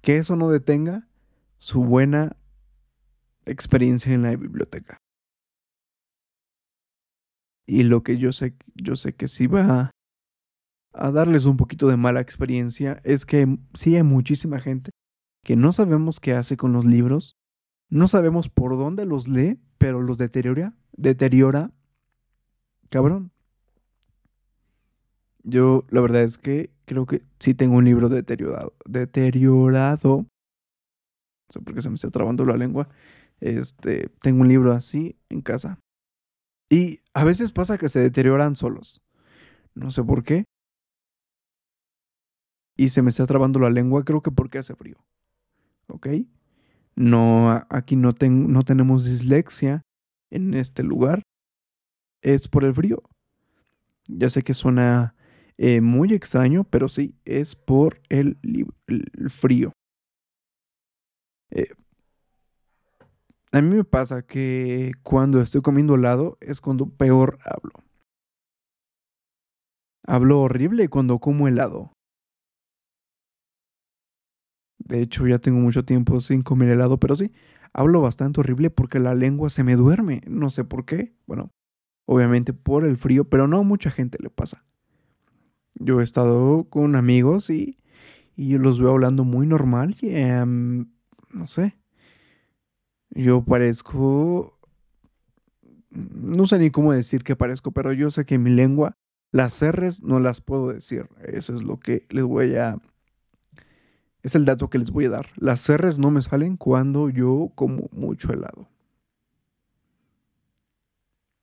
que 0.00 0.16
eso 0.16 0.36
no 0.36 0.50
detenga 0.50 1.06
su 1.58 1.84
buena 1.84 2.36
experiencia 3.44 4.12
en 4.12 4.22
la 4.22 4.30
biblioteca. 4.30 4.99
Y 7.70 7.84
lo 7.84 8.02
que 8.02 8.18
yo 8.18 8.32
sé, 8.32 8.56
yo 8.74 8.96
sé 8.96 9.14
que 9.14 9.28
sí 9.28 9.46
va 9.46 9.92
a, 10.92 11.10
darles 11.12 11.44
un 11.44 11.56
poquito 11.56 11.86
de 11.86 11.96
mala 11.96 12.20
experiencia 12.20 13.00
es 13.04 13.24
que 13.24 13.46
sí 13.74 13.94
hay 13.94 14.02
muchísima 14.02 14.58
gente 14.58 14.90
que 15.44 15.54
no 15.54 15.70
sabemos 15.70 16.18
qué 16.18 16.32
hace 16.34 16.56
con 16.56 16.72
los 16.72 16.84
libros, 16.84 17.36
no 17.88 18.08
sabemos 18.08 18.48
por 18.48 18.76
dónde 18.76 19.06
los 19.06 19.28
lee, 19.28 19.60
pero 19.78 20.02
los 20.02 20.18
deteriora, 20.18 20.74
deteriora, 20.96 21.70
cabrón. 22.88 23.30
Yo 25.44 25.84
la 25.90 26.00
verdad 26.00 26.24
es 26.24 26.38
que 26.38 26.70
creo 26.86 27.06
que 27.06 27.22
sí 27.38 27.54
tengo 27.54 27.76
un 27.76 27.84
libro 27.84 28.08
deteriorado. 28.08 28.74
Deteriorado. 28.84 30.22
No 30.22 30.26
sé 31.48 31.60
por 31.60 31.72
qué 31.72 31.82
se 31.82 31.88
me 31.88 31.94
está 31.94 32.10
trabando 32.10 32.44
la 32.44 32.56
lengua. 32.56 32.88
Este, 33.38 34.08
tengo 34.20 34.40
un 34.40 34.48
libro 34.48 34.72
así 34.72 35.16
en 35.28 35.40
casa. 35.40 35.78
Y 36.70 37.00
a 37.12 37.24
veces 37.24 37.52
pasa 37.52 37.76
que 37.76 37.88
se 37.88 37.98
deterioran 37.98 38.56
solos. 38.56 39.02
No 39.74 39.90
sé 39.90 40.02
por 40.02 40.22
qué. 40.22 40.44
y 42.80 42.88
se 42.88 43.02
me 43.02 43.10
está 43.10 43.26
trabando 43.26 43.58
la 43.60 43.68
lengua, 43.68 44.06
creo 44.06 44.22
que 44.22 44.30
porque 44.30 44.56
hace 44.56 44.74
frío. 44.74 44.96
¿Ok? 45.88 46.08
No, 46.96 47.50
aquí 47.68 47.94
no, 47.94 48.14
no 48.22 48.62
tenemos 48.62 49.04
dislexia 49.04 49.82
en 50.30 50.54
este 50.54 50.82
lugar. 50.82 51.22
Es 52.22 52.48
por 52.48 52.64
el 52.64 52.72
frío. 52.72 53.02
Ya 54.08 54.30
sé 54.30 54.40
que 54.40 54.54
suena 54.54 55.14
eh, 55.58 55.82
muy 55.82 56.14
extraño, 56.14 56.64
pero 56.64 56.88
sí, 56.88 57.14
es 57.26 57.54
por 57.54 58.00
el, 58.08 58.38
frío. 59.28 59.72
Eh, 61.50 61.74
a 63.52 63.60
mí 63.60 63.74
me 63.76 63.84
pasa 63.84 64.22
que 64.22 64.92
cuando 65.02 65.40
estoy 65.40 65.60
comiendo 65.62 65.94
helado 65.94 66.38
es 66.40 66.60
cuando 66.60 66.86
peor 66.86 67.38
hablo. 67.44 67.72
Hablo 70.06 70.40
horrible 70.40 70.88
cuando 70.88 71.18
como 71.20 71.48
helado. 71.48 71.92
De 74.78 75.00
hecho, 75.02 75.26
ya 75.26 75.38
tengo 75.38 75.60
mucho 75.60 75.84
tiempo 75.84 76.20
sin 76.20 76.42
comer 76.42 76.70
helado, 76.70 76.98
pero 76.98 77.14
sí, 77.14 77.32
hablo 77.72 78.00
bastante 78.00 78.40
horrible 78.40 78.70
porque 78.70 78.98
la 78.98 79.14
lengua 79.14 79.50
se 79.50 79.62
me 79.64 79.76
duerme. 79.76 80.22
No 80.26 80.50
sé 80.50 80.64
por 80.64 80.84
qué. 80.84 81.14
Bueno, 81.26 81.50
obviamente 82.06 82.52
por 82.52 82.84
el 82.84 82.96
frío, 82.96 83.24
pero 83.28 83.48
no 83.48 83.58
a 83.58 83.62
mucha 83.62 83.90
gente 83.90 84.18
le 84.20 84.30
pasa. 84.30 84.64
Yo 85.74 86.00
he 86.00 86.04
estado 86.04 86.64
con 86.68 86.96
amigos 86.96 87.50
y, 87.50 87.78
y 88.36 88.58
los 88.58 88.80
veo 88.80 88.90
hablando 88.90 89.24
muy 89.24 89.46
normal 89.46 89.96
y 90.02 90.10
em, 90.16 90.90
no 91.32 91.46
sé. 91.46 91.79
Yo 93.10 93.44
parezco... 93.44 94.58
No 95.90 96.46
sé 96.46 96.58
ni 96.58 96.70
cómo 96.70 96.92
decir 96.92 97.24
que 97.24 97.34
parezco, 97.34 97.72
pero 97.72 97.92
yo 97.92 98.10
sé 98.10 98.24
que 98.24 98.38
mi 98.38 98.50
lengua, 98.50 98.96
las 99.32 99.60
R's 99.64 100.02
no 100.02 100.20
las 100.20 100.40
puedo 100.40 100.72
decir. 100.72 101.08
Eso 101.20 101.54
es 101.54 101.62
lo 101.62 101.80
que 101.80 102.06
les 102.10 102.24
voy 102.24 102.54
a... 102.56 102.78
Es 104.22 104.34
el 104.34 104.44
dato 104.44 104.70
que 104.70 104.78
les 104.78 104.90
voy 104.90 105.06
a 105.06 105.10
dar. 105.10 105.28
Las 105.36 105.68
R's 105.68 105.98
no 105.98 106.10
me 106.10 106.22
salen 106.22 106.56
cuando 106.56 107.08
yo 107.10 107.50
como 107.54 107.88
mucho 107.92 108.32
helado. 108.32 108.68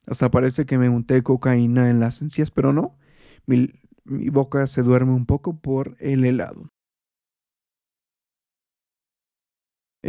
Hasta 0.06 0.32
parece 0.32 0.66
que 0.66 0.78
me 0.78 0.88
unté 0.88 1.22
cocaína 1.22 1.90
en 1.90 2.00
las 2.00 2.22
encías, 2.22 2.50
pero 2.50 2.72
no. 2.72 2.98
Mi, 3.46 3.74
mi 4.06 4.30
boca 4.30 4.66
se 4.68 4.82
duerme 4.82 5.12
un 5.12 5.26
poco 5.26 5.60
por 5.60 5.98
el 6.00 6.24
helado. 6.24 6.72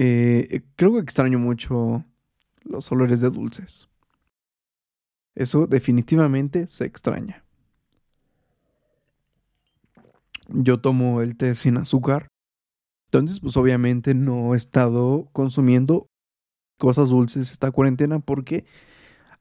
Eh, 0.00 0.62
creo 0.76 0.92
que 0.92 1.00
extraño 1.00 1.40
mucho 1.40 2.04
los 2.62 2.92
olores 2.92 3.20
de 3.20 3.30
dulces. 3.30 3.88
Eso 5.34 5.66
definitivamente 5.66 6.68
se 6.68 6.84
extraña. 6.84 7.44
Yo 10.46 10.80
tomo 10.80 11.20
el 11.20 11.37
té 11.37 11.56
sin 11.56 11.78
azúcar. 11.78 12.28
Entonces, 13.06 13.40
pues 13.40 13.56
obviamente 13.56 14.14
no 14.14 14.54
he 14.54 14.56
estado 14.56 15.28
consumiendo 15.32 16.06
cosas 16.76 17.08
dulces 17.08 17.50
esta 17.50 17.72
cuarentena 17.72 18.20
porque 18.20 18.66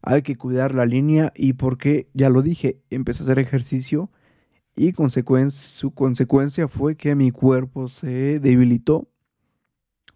hay 0.01 0.23
que 0.23 0.37
cuidar 0.37 0.73
la 0.73 0.87
línea 0.87 1.33
y 1.35 1.53
porque, 1.53 2.09
ya 2.15 2.31
lo 2.31 2.41
dije, 2.41 2.81
empecé 2.89 3.21
a 3.21 3.25
hacer 3.25 3.37
ejercicio 3.37 4.09
y 4.75 4.93
su 5.51 5.93
consecuencia 5.93 6.67
fue 6.67 6.95
que 6.95 7.13
mi 7.13 7.29
cuerpo 7.29 7.87
se 7.89 8.39
debilitó 8.39 9.07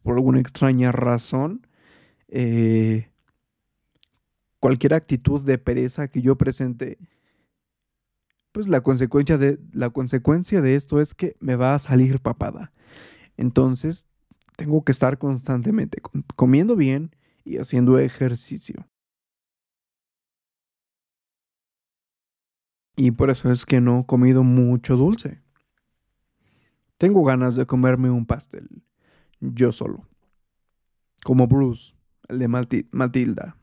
por 0.03 0.15
alguna 0.15 0.39
extraña 0.39 0.91
razón. 0.91 1.67
Eh, 2.27 3.09
cualquier 4.59 4.93
actitud 4.93 5.41
de 5.41 5.57
pereza 5.57 6.07
que 6.07 6.21
yo 6.21 6.37
presente, 6.37 6.97
pues 8.51 8.67
la 8.67 8.81
consecuencia 8.81 9.37
de, 9.37 9.59
la 9.73 9.89
consecuencia 9.89 10.61
de 10.61 10.75
esto 10.75 11.01
es 11.01 11.13
que 11.13 11.35
me 11.39 11.55
va 11.55 11.75
a 11.75 11.79
salir 11.79 12.19
papada. 12.19 12.71
Entonces, 13.37 14.07
tengo 14.55 14.83
que 14.83 14.91
estar 14.91 15.17
constantemente 15.17 16.01
comiendo 16.35 16.75
bien 16.75 17.15
y 17.43 17.57
haciendo 17.57 17.97
ejercicio. 17.97 18.87
Y 22.95 23.11
por 23.11 23.31
eso 23.31 23.51
es 23.51 23.65
que 23.65 23.81
no 23.81 24.01
he 24.01 24.05
comido 24.05 24.43
mucho 24.43 24.95
dulce. 24.95 25.41
Tengo 26.99 27.23
ganas 27.23 27.55
de 27.55 27.65
comerme 27.65 28.11
un 28.11 28.27
pastel, 28.27 28.69
yo 29.41 29.71
solo. 29.71 30.07
Como 31.23 31.47
Bruce, 31.47 31.93
el 32.29 32.39
de 32.39 32.47
Matilda. 32.91 33.57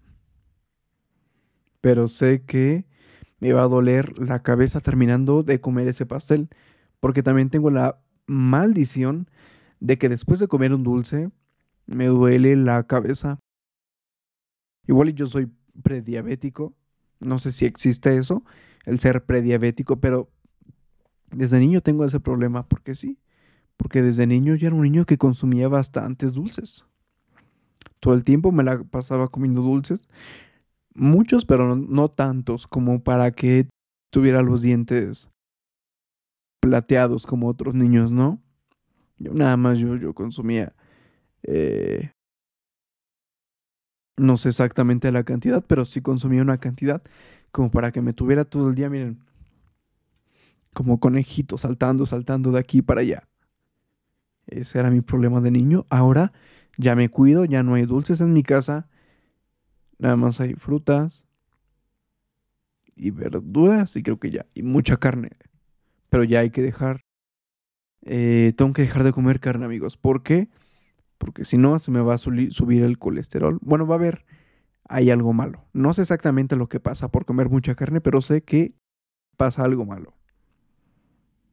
Pero 1.81 2.09
sé 2.09 2.43
que 2.45 2.85
me 3.41 3.53
va 3.53 3.63
a 3.63 3.69
doler 3.69 4.19
la 4.19 4.43
cabeza 4.43 4.81
terminando 4.81 5.43
de 5.43 5.61
comer 5.61 5.89
ese 5.89 6.07
pastel, 6.07 6.49
porque 7.01 7.23
también 7.23 7.51
tengo 7.51 7.71
la 7.71 8.01
maldición 8.27 9.31
de 9.81 9.97
que 9.97 10.09
después 10.09 10.41
de 10.41 10.49
comer 10.49 10.75
un 10.75 10.83
dulce 10.83 11.31
me 11.87 12.07
duele 12.07 12.57
la 12.57 12.87
cabeza. 12.87 13.39
Igual 14.87 15.15
yo 15.15 15.27
soy 15.27 15.51
prediabético, 15.83 16.75
no 17.21 17.39
sé 17.39 17.53
si 17.53 17.65
existe 17.65 18.17
eso, 18.17 18.45
el 18.85 18.99
ser 18.99 19.25
prediabético, 19.25 20.01
pero 20.01 20.31
desde 21.31 21.61
niño 21.61 21.81
tengo 21.81 22.05
ese 22.05 22.21
problema, 22.21 22.67
porque 22.67 22.95
sí, 22.95 23.19
porque 23.79 24.03
desde 24.03 24.27
niño 24.27 24.55
ya 24.55 24.67
era 24.67 24.77
un 24.77 24.83
niño 24.83 25.07
que 25.07 25.17
consumía 25.17 25.69
bastantes 25.69 26.35
dulces. 26.35 26.85
Todo 28.01 28.13
el 28.13 28.25
tiempo 28.25 28.53
me 28.53 28.65
la 28.65 28.85
pasaba 28.85 29.29
comiendo 29.29 29.63
dulces, 29.63 30.09
muchos, 30.95 31.47
pero 31.47 31.75
no, 31.75 32.09
tantos 32.11 32.67
como 32.67 33.03
para 33.03 33.31
que 33.31 33.69
tuviera 34.11 34.43
los 34.43 34.61
dientes 34.61 35.31
plateados 36.61 37.27
como 37.27 37.49
otros 37.49 37.75
niños, 37.75 38.13
¿no? 38.13 38.43
Yo 39.19 39.33
nada 39.33 39.57
más 39.57 39.79
yo, 39.79 39.97
yo 39.97 40.13
consumía 40.13 40.75
eh, 41.45 42.11
no 44.19 44.37
sé 44.37 44.49
exactamente 44.51 45.11
la 45.13 45.25
cantidad, 45.25 45.65
pero 45.67 45.85
sí 45.85 46.01
consumía 46.01 46.43
una 46.43 46.59
cantidad 46.59 47.03
como 47.53 47.71
para 47.71 47.93
que 47.93 48.03
me 48.03 48.13
tuviera 48.13 48.45
todo 48.45 48.69
el 48.69 48.75
día, 48.75 48.91
miren, 48.91 49.19
como 50.75 51.01
conejito 51.01 51.57
saltando, 51.59 52.07
saltando 52.07 52.53
de 52.53 52.59
aquí 52.59 52.83
para 52.83 53.01
allá. 53.01 53.29
Ese 54.49 54.79
era 54.79 54.91
mi 54.91 55.01
problema 55.01 55.41
de 55.41 55.51
niño. 55.51 55.87
Ahora 55.91 56.33
ya 56.77 56.95
me 56.95 57.09
cuido, 57.09 57.45
ya 57.45 57.63
no 57.63 57.75
hay 57.75 57.85
dulces 57.85 58.21
en 58.21 58.33
mi 58.33 58.43
casa, 58.43 58.89
nada 59.99 60.17
más 60.17 60.41
hay 60.41 60.55
frutas 60.55 61.25
y 62.97 63.11
verduras 63.11 63.97
y 63.97 64.03
creo 64.03 64.19
que 64.19 64.31
ya, 64.31 64.47
y 64.55 64.63
mucha 64.63 64.97
carne. 64.97 65.31
Pero 66.09 66.25
ya 66.25 66.41
hay 66.41 66.51
que 66.51 66.63
dejar, 66.63 67.05
eh, 68.03 68.53
tengo 68.57 68.73
que 68.73 68.83
dejar 68.83 69.05
de 69.05 69.13
comer 69.13 69.41
carne, 69.41 69.67
amigos. 69.67 69.97
¿Por 69.97 70.23
qué? 70.23 70.49
Porque 71.19 71.45
si 71.45 71.59
no, 71.59 71.79
se 71.79 71.91
me 71.91 72.01
va 72.01 72.15
a 72.15 72.19
subir 72.19 72.83
el 72.83 72.99
colesterol. 72.99 73.59
Bueno, 73.61 73.87
va 73.87 73.97
a 73.97 73.99
haber 73.99 74.25
hay 74.89 75.11
algo 75.11 75.33
malo. 75.33 75.65
No 75.73 75.93
sé 75.95 76.03
exactamente 76.03 76.57
lo 76.57 76.69
que 76.69 76.81
pasa 76.81 77.09
por 77.09 77.27
comer 77.27 77.51
mucha 77.51 77.75
carne, 77.75 78.01
pero 78.01 78.23
sé 78.23 78.43
que 78.43 78.75
pasa 79.37 79.63
algo 79.63 79.85
malo. 79.85 80.15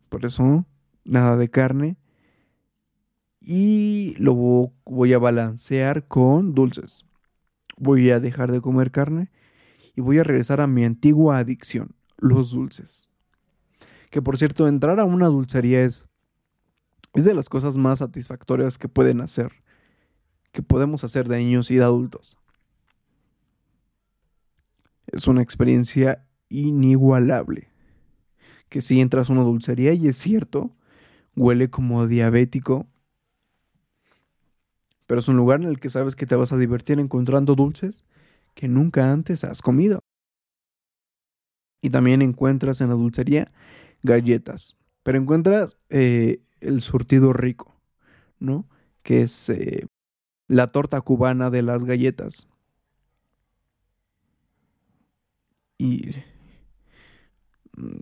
Por 0.10 0.26
eso, 0.26 0.66
nada 1.04 1.36
de 1.36 1.50
carne. 1.50 1.98
Y 3.48 4.16
lo 4.18 4.34
voy 4.34 5.14
a 5.14 5.20
balancear 5.20 6.08
con 6.08 6.56
dulces. 6.56 7.06
Voy 7.78 8.10
a 8.10 8.20
dejar 8.20 8.52
de 8.52 8.60
comer 8.60 8.90
carne 8.90 9.30
y 9.96 10.02
voy 10.02 10.18
a 10.18 10.24
regresar 10.24 10.62
a 10.62 10.68
mi 10.68 10.84
antigua 10.84 11.38
adicción, 11.38 11.96
los 12.18 12.54
dulces. 12.54 13.08
Que 14.10 14.20
por 14.24 14.40
cierto, 14.40 14.68
entrar 14.68 15.00
a 15.00 15.06
una 15.06 15.28
dulcería 15.28 15.84
es, 15.84 16.08
es 17.14 17.26
de 17.26 17.36
las 17.36 17.48
cosas 17.48 17.78
más 17.78 18.00
satisfactorias 18.00 18.80
que 18.80 18.90
pueden 18.90 19.22
hacer, 19.22 19.52
que 20.52 20.64
podemos 20.64 21.04
hacer 21.04 21.28
de 21.28 21.38
niños 21.38 21.70
y 21.70 21.76
de 21.76 21.84
adultos. 21.84 22.40
Es 25.06 25.28
una 25.28 25.44
experiencia 25.44 26.26
inigualable. 26.50 27.70
Que 28.70 28.82
si 28.82 29.02
entras 29.02 29.30
a 29.30 29.34
una 29.34 29.44
dulcería 29.44 29.94
y 29.94 30.08
es 30.08 30.18
cierto, 30.18 30.76
huele 31.36 31.70
como 31.70 32.08
diabético, 32.08 32.88
pero 35.08 35.20
es 35.20 35.28
un 35.28 35.38
lugar 35.38 35.62
en 35.62 35.68
el 35.68 35.80
que 35.80 35.90
sabes 35.90 36.16
que 36.16 36.26
te 36.26 36.36
vas 36.36 36.52
a 36.52 36.58
divertir 36.58 37.00
encontrando 37.00 37.56
dulces 37.56 38.06
que 38.56 38.68
nunca 38.68 39.12
antes 39.12 39.44
has 39.44 39.62
comido. 39.62 40.00
Y 41.82 41.90
también 41.92 42.22
encuentras 42.22 42.82
en 42.82 42.90
la 42.90 42.96
dulcería 42.96 43.52
galletas, 44.02 44.76
pero 45.04 45.18
encuentras 45.18 45.78
eh, 45.90 46.40
el 46.62 46.82
surtido 46.82 47.34
rico, 47.34 47.76
¿no? 48.40 48.68
Que 49.04 49.22
es 49.22 49.50
eh, 49.50 49.88
la 50.48 50.72
torta 50.72 51.02
cubana 51.02 51.50
de 51.52 51.62
las 51.62 51.86
galletas. 51.86 52.48
Y 55.78 56.16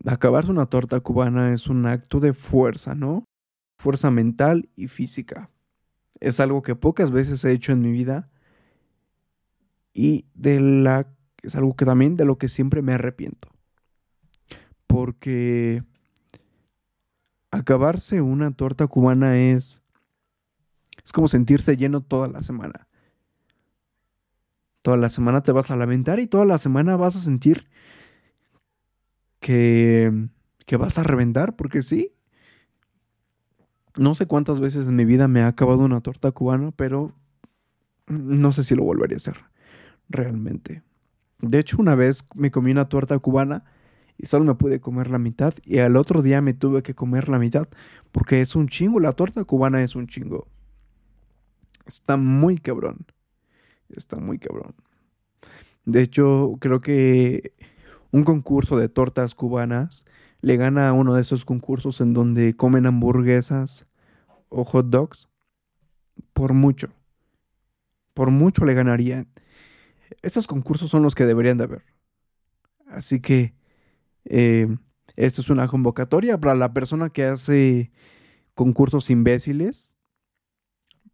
acabarse 0.06 0.52
una 0.52 0.68
torta 0.68 1.00
cubana 1.00 1.54
es 1.54 1.68
un 1.68 1.86
acto 1.86 2.20
de 2.20 2.34
fuerza, 2.34 2.96
¿no? 2.96 3.26
Fuerza 3.80 4.12
mental 4.12 4.70
y 4.76 4.88
física. 4.88 5.50
Es 6.24 6.40
algo 6.40 6.62
que 6.62 6.76
pocas 6.76 7.12
veces 7.12 7.44
he 7.44 7.52
hecho 7.52 7.74
en 7.74 7.82
mi 7.82 7.92
vida 7.92 8.30
y 9.94 10.26
de 10.34 10.60
la 10.62 11.08
es 11.42 11.56
algo 11.56 11.76
que 11.76 11.84
también 11.84 12.16
de 12.16 12.24
lo 12.24 12.38
que 12.38 12.48
siempre 12.48 12.82
me 12.82 12.94
arrepiento. 12.94 13.50
Porque 14.88 15.84
acabarse 17.52 18.22
una 18.22 18.52
torta 18.52 18.88
cubana 18.88 19.38
es 19.38 19.82
es 21.04 21.12
como 21.12 21.28
sentirse 21.28 21.76
lleno 21.76 22.02
toda 22.02 22.30
la 22.30 22.42
semana. 22.42 22.88
Toda 24.82 24.96
la 24.96 25.10
semana 25.10 25.44
te 25.44 25.52
vas 25.52 25.72
a 25.72 25.76
lamentar 25.76 26.20
y 26.20 26.28
toda 26.28 26.46
la 26.46 26.58
semana 26.58 26.96
vas 26.96 27.18
a 27.18 27.20
sentir 27.20 27.68
que, 29.42 30.30
que 30.66 30.78
vas 30.78 30.98
a 30.98 31.04
reventar, 31.04 31.58
porque 31.58 31.82
sí. 31.82 32.13
No 33.98 34.16
sé 34.16 34.26
cuántas 34.26 34.60
veces 34.60 34.88
en 34.88 34.96
mi 34.96 35.06
vida 35.06 35.28
me 35.28 35.42
ha 35.42 35.48
acabado 35.48 35.80
una 35.80 36.02
torta 36.02 36.32
cubana, 36.32 36.72
pero 36.72 37.14
no 38.08 38.52
sé 38.52 38.64
si 38.64 38.76
lo 38.76 38.84
volvería 38.84 39.16
a 39.16 39.18
hacer 39.18 39.38
realmente. 40.10 40.84
De 41.40 41.60
hecho, 41.60 41.78
una 41.80 41.96
vez 41.96 42.26
me 42.36 42.52
comí 42.52 42.72
una 42.72 42.90
torta 42.90 43.20
cubana 43.20 43.66
y 44.18 44.28
solo 44.28 44.46
me 44.46 44.56
pude 44.56 44.80
comer 44.80 45.10
la 45.10 45.20
mitad 45.20 45.54
y 45.64 45.80
al 45.80 45.98
otro 45.98 46.22
día 46.22 46.42
me 46.42 46.54
tuve 46.54 46.84
que 46.84 46.96
comer 46.96 47.30
la 47.30 47.40
mitad 47.40 47.68
porque 48.12 48.42
es 48.42 48.56
un 48.56 48.68
chingo, 48.68 49.00
la 49.00 49.12
torta 49.12 49.44
cubana 49.44 49.84
es 49.84 49.96
un 49.96 50.08
chingo. 50.08 50.48
Está 51.86 52.18
muy 52.18 52.58
cabrón. 52.58 53.06
Está 53.90 54.18
muy 54.18 54.40
cabrón. 54.40 54.76
De 55.86 56.02
hecho, 56.02 56.56
creo 56.60 56.80
que 56.80 57.54
un 58.12 58.24
concurso 58.24 58.78
de 58.78 58.90
tortas 58.90 59.36
cubanas 59.36 60.06
le 60.44 60.58
gana 60.58 60.90
a 60.90 60.94
uno 60.94 61.16
de 61.16 61.22
esos 61.22 61.46
concursos 61.46 62.02
en 62.02 62.14
donde 62.14 62.54
comen 62.54 62.86
hamburguesas 62.86 63.88
o 64.50 64.66
hot 64.66 64.88
dogs 64.88 65.30
por 66.34 66.52
mucho. 66.54 66.90
Por 68.14 68.30
mucho 68.30 68.66
le 68.66 68.74
ganarían. 68.74 69.30
Esos 70.22 70.46
concursos 70.46 70.92
son 70.92 71.02
los 71.02 71.16
que 71.16 71.26
deberían 71.26 71.58
de 71.58 71.64
haber. 71.64 71.86
Así 72.88 73.22
que 73.22 73.56
eh, 74.26 74.68
esto 75.16 75.40
es 75.40 75.50
una 75.50 75.70
convocatoria 75.70 76.38
para 76.38 76.56
la 76.56 76.74
persona 76.74 77.10
que 77.10 77.24
hace 77.24 77.94
concursos 78.54 79.10
imbéciles 79.10 79.98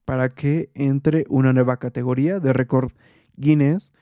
para 0.05 0.33
que 0.33 0.71
entre 0.73 1.25
una 1.29 1.53
nueva 1.53 1.77
categoría 1.77 2.39
de 2.39 2.51
récord 2.51 2.93
Guinness 3.37 3.93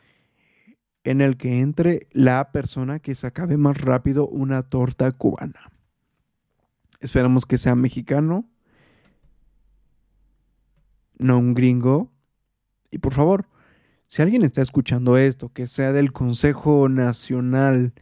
en 1.07 1.21
el 1.21 1.37
que 1.37 1.61
entre 1.61 2.09
la 2.11 2.51
persona 2.51 2.99
que 2.99 3.15
se 3.15 3.27
acabe 3.27 3.55
más 3.55 3.79
rápido 3.79 4.27
una 4.27 4.63
torta 4.63 5.09
cubana. 5.13 5.71
Esperamos 6.99 7.45
que 7.45 7.57
sea 7.57 7.75
mexicano, 7.75 8.49
no 11.17 11.37
un 11.37 11.53
gringo. 11.53 12.11
Y 12.91 12.97
por 12.97 13.13
favor, 13.13 13.47
si 14.07 14.21
alguien 14.21 14.43
está 14.43 14.61
escuchando 14.61 15.15
esto, 15.15 15.53
que 15.53 15.67
sea 15.67 15.93
del 15.93 16.11
Consejo 16.11 16.89
Nacional 16.89 17.93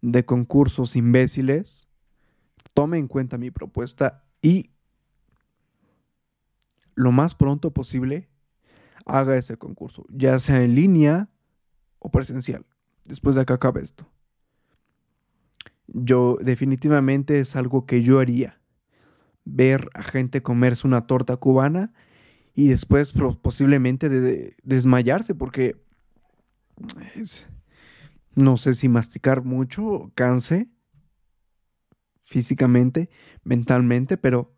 de 0.00 0.24
Concursos 0.24 0.96
Imbéciles, 0.96 1.86
tome 2.72 2.96
en 2.96 3.08
cuenta 3.08 3.36
mi 3.36 3.50
propuesta 3.50 4.24
y 4.40 4.70
lo 6.94 7.12
más 7.12 7.34
pronto 7.34 7.72
posible 7.72 8.30
haga 9.04 9.36
ese 9.36 9.58
concurso, 9.58 10.06
ya 10.08 10.38
sea 10.38 10.62
en 10.62 10.74
línea 10.74 11.28
o 12.04 12.10
presencial, 12.10 12.66
después 13.06 13.34
de 13.34 13.46
que 13.46 13.54
acabe 13.54 13.80
esto. 13.80 14.06
Yo 15.86 16.36
definitivamente 16.42 17.40
es 17.40 17.56
algo 17.56 17.86
que 17.86 18.02
yo 18.02 18.20
haría. 18.20 18.60
Ver 19.46 19.88
a 19.94 20.02
gente 20.02 20.42
comerse 20.42 20.86
una 20.86 21.06
torta 21.06 21.38
cubana 21.38 21.94
y 22.54 22.68
después 22.68 23.14
posiblemente 23.40 24.10
de, 24.10 24.54
desmayarse 24.62 25.34
porque 25.34 25.82
no 28.34 28.58
sé 28.58 28.74
si 28.74 28.88
masticar 28.88 29.42
mucho 29.42 30.12
canse 30.14 30.68
físicamente, 32.24 33.08
mentalmente, 33.44 34.18
pero 34.18 34.54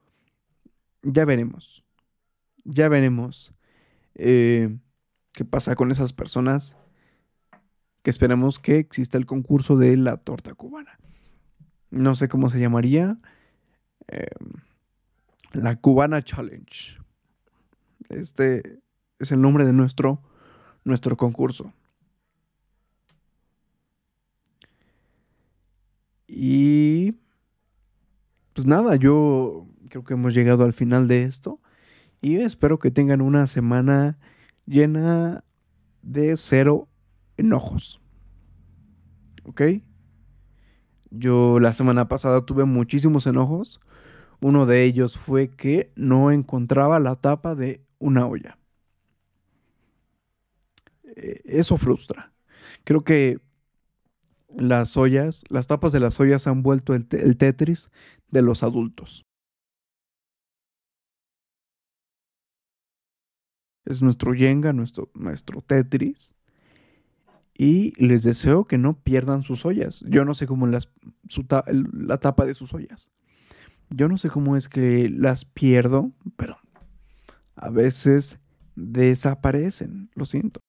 ya 1.02 1.24
veremos. 1.24 1.84
Ya 2.64 2.88
veremos 2.88 3.54
eh, 4.16 4.76
qué 5.32 5.44
pasa 5.44 5.76
con 5.76 5.92
esas 5.92 6.12
personas 6.12 6.76
que 8.06 8.10
esperemos 8.10 8.60
que 8.60 8.78
exista 8.78 9.18
el 9.18 9.26
concurso 9.26 9.76
de 9.76 9.96
la 9.96 10.16
torta 10.16 10.54
cubana. 10.54 10.96
No 11.90 12.14
sé 12.14 12.28
cómo 12.28 12.48
se 12.48 12.60
llamaría. 12.60 13.18
Em, 14.06 14.52
la 15.50 15.74
Cubana 15.74 16.22
Challenge. 16.22 17.00
Este 18.08 18.78
es 19.18 19.32
el 19.32 19.40
nombre 19.40 19.64
de 19.64 19.72
nuestro, 19.72 20.22
nuestro 20.84 21.16
concurso. 21.16 21.72
Y 26.28 27.16
pues 28.52 28.68
nada, 28.68 28.94
yo 28.94 29.66
creo 29.88 30.04
que 30.04 30.14
hemos 30.14 30.32
llegado 30.32 30.62
al 30.62 30.74
final 30.74 31.08
de 31.08 31.24
esto 31.24 31.60
y 32.20 32.36
espero 32.36 32.78
que 32.78 32.92
tengan 32.92 33.20
una 33.20 33.48
semana 33.48 34.16
llena 34.64 35.42
de 36.02 36.36
cero 36.36 36.88
enojos. 37.36 38.00
¿Ok? 39.44 39.62
Yo 41.10 41.60
la 41.60 41.72
semana 41.72 42.08
pasada 42.08 42.44
tuve 42.44 42.64
muchísimos 42.64 43.26
enojos. 43.26 43.80
Uno 44.40 44.66
de 44.66 44.84
ellos 44.84 45.18
fue 45.18 45.50
que 45.50 45.92
no 45.96 46.30
encontraba 46.30 47.00
la 47.00 47.16
tapa 47.16 47.54
de 47.54 47.84
una 47.98 48.26
olla. 48.26 48.58
Eh, 51.04 51.40
eso 51.44 51.76
frustra. 51.78 52.32
Creo 52.84 53.04
que 53.04 53.40
las 54.56 54.96
ollas, 54.96 55.44
las 55.48 55.66
tapas 55.66 55.92
de 55.92 56.00
las 56.00 56.18
ollas 56.20 56.46
han 56.46 56.62
vuelto 56.62 56.94
el, 56.94 57.06
Tetris 57.06 57.90
de 58.30 58.42
los 58.42 58.62
adultos. 58.62 59.24
Es 63.84 64.02
nuestro 64.02 64.34
Jenga, 64.34 64.72
nuestro, 64.72 65.10
nuestro 65.14 65.62
Tetris. 65.62 66.34
Y 67.58 67.92
les 68.02 68.22
deseo 68.22 68.66
que 68.66 68.78
no 68.78 68.98
pierdan 69.02 69.42
sus 69.42 69.64
ollas. 69.64 70.04
Yo 70.08 70.24
no 70.24 70.34
sé 70.34 70.46
cómo 70.46 70.66
las, 70.66 70.90
la 71.92 72.18
tapa 72.18 72.44
de 72.44 72.54
sus 72.54 72.74
ollas. 72.74 73.10
Yo 73.90 74.08
no 74.08 74.18
sé 74.18 74.28
cómo 74.28 74.56
es 74.56 74.68
que 74.68 75.08
las 75.08 75.44
pierdo, 75.44 76.12
pero 76.36 76.58
a 77.54 77.70
veces 77.70 78.38
desaparecen, 78.74 80.10
lo 80.14 80.26
siento. 80.26 80.60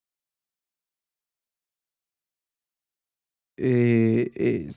Eh, 3.58 4.69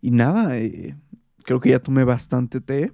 y 0.00 0.10
nada, 0.10 0.58
eh, 0.58 0.96
creo 1.44 1.60
que 1.60 1.70
ya 1.70 1.80
tomé 1.80 2.04
bastante 2.04 2.60
té. 2.60 2.92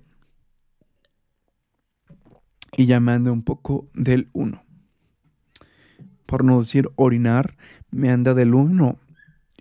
Y 2.77 2.87
ya 2.87 3.01
me 3.01 3.13
ando 3.13 3.33
un 3.33 3.43
poco 3.43 3.91
del 3.95 4.31
1. 4.33 4.70
Por 6.31 6.45
no 6.45 6.61
decir 6.61 6.89
orinar, 6.95 7.57
me 7.91 8.09
anda 8.09 8.35
del 8.35 8.55
1. 8.55 8.97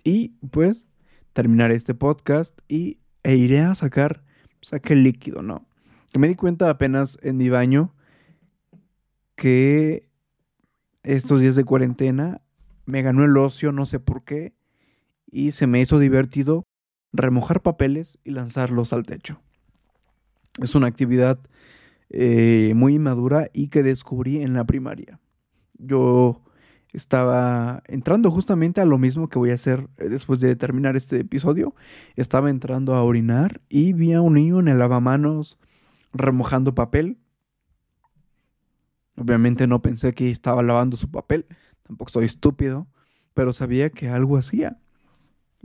Y 0.04 0.28
pues 0.52 0.86
terminar 1.32 1.72
este 1.72 1.94
podcast 1.94 2.56
y, 2.68 2.98
e 3.24 3.34
iré 3.34 3.58
a 3.58 3.74
sacar, 3.74 4.22
saque 4.62 4.92
el 4.92 5.02
líquido, 5.02 5.42
¿no? 5.42 5.66
Que 6.12 6.20
me 6.20 6.28
di 6.28 6.36
cuenta 6.36 6.70
apenas 6.70 7.18
en 7.22 7.38
mi 7.38 7.48
baño 7.48 7.92
que 9.34 10.08
estos 11.02 11.40
días 11.40 11.56
de 11.56 11.64
cuarentena 11.64 12.40
me 12.86 13.02
ganó 13.02 13.24
el 13.24 13.36
ocio, 13.36 13.72
no 13.72 13.84
sé 13.84 13.98
por 13.98 14.22
qué, 14.22 14.54
y 15.26 15.50
se 15.50 15.66
me 15.66 15.80
hizo 15.80 15.98
divertido 15.98 16.62
remojar 17.12 17.62
papeles 17.62 18.20
y 18.22 18.30
lanzarlos 18.30 18.92
al 18.92 19.06
techo. 19.06 19.42
Es 20.62 20.76
una 20.76 20.86
actividad 20.86 21.40
eh, 22.10 22.74
muy 22.76 22.94
inmadura 22.94 23.48
y 23.52 23.70
que 23.70 23.82
descubrí 23.82 24.40
en 24.40 24.54
la 24.54 24.62
primaria. 24.62 25.18
Yo 25.76 26.44
estaba 26.92 27.82
entrando 27.86 28.30
justamente 28.30 28.80
a 28.80 28.84
lo 28.84 28.98
mismo 28.98 29.28
que 29.28 29.38
voy 29.38 29.50
a 29.50 29.54
hacer 29.54 29.88
eh, 29.98 30.08
después 30.08 30.40
de 30.40 30.56
terminar 30.56 30.96
este 30.96 31.20
episodio. 31.20 31.74
Estaba 32.16 32.50
entrando 32.50 32.94
a 32.94 33.02
orinar 33.02 33.60
y 33.68 33.92
vi 33.92 34.12
a 34.12 34.20
un 34.20 34.34
niño 34.34 34.60
en 34.60 34.68
el 34.68 34.78
lavamanos 34.78 35.58
remojando 36.12 36.74
papel 36.74 37.18
Obviamente 39.20 39.66
no 39.66 39.82
pensé 39.82 40.14
que 40.14 40.30
estaba 40.30 40.62
lavando 40.62 40.96
su 40.96 41.10
papel, 41.10 41.44
tampoco 41.82 42.10
soy 42.10 42.24
estúpido, 42.24 42.86
pero 43.34 43.52
sabía 43.52 43.90
que 43.90 44.08
algo 44.08 44.38
hacía. 44.38 44.80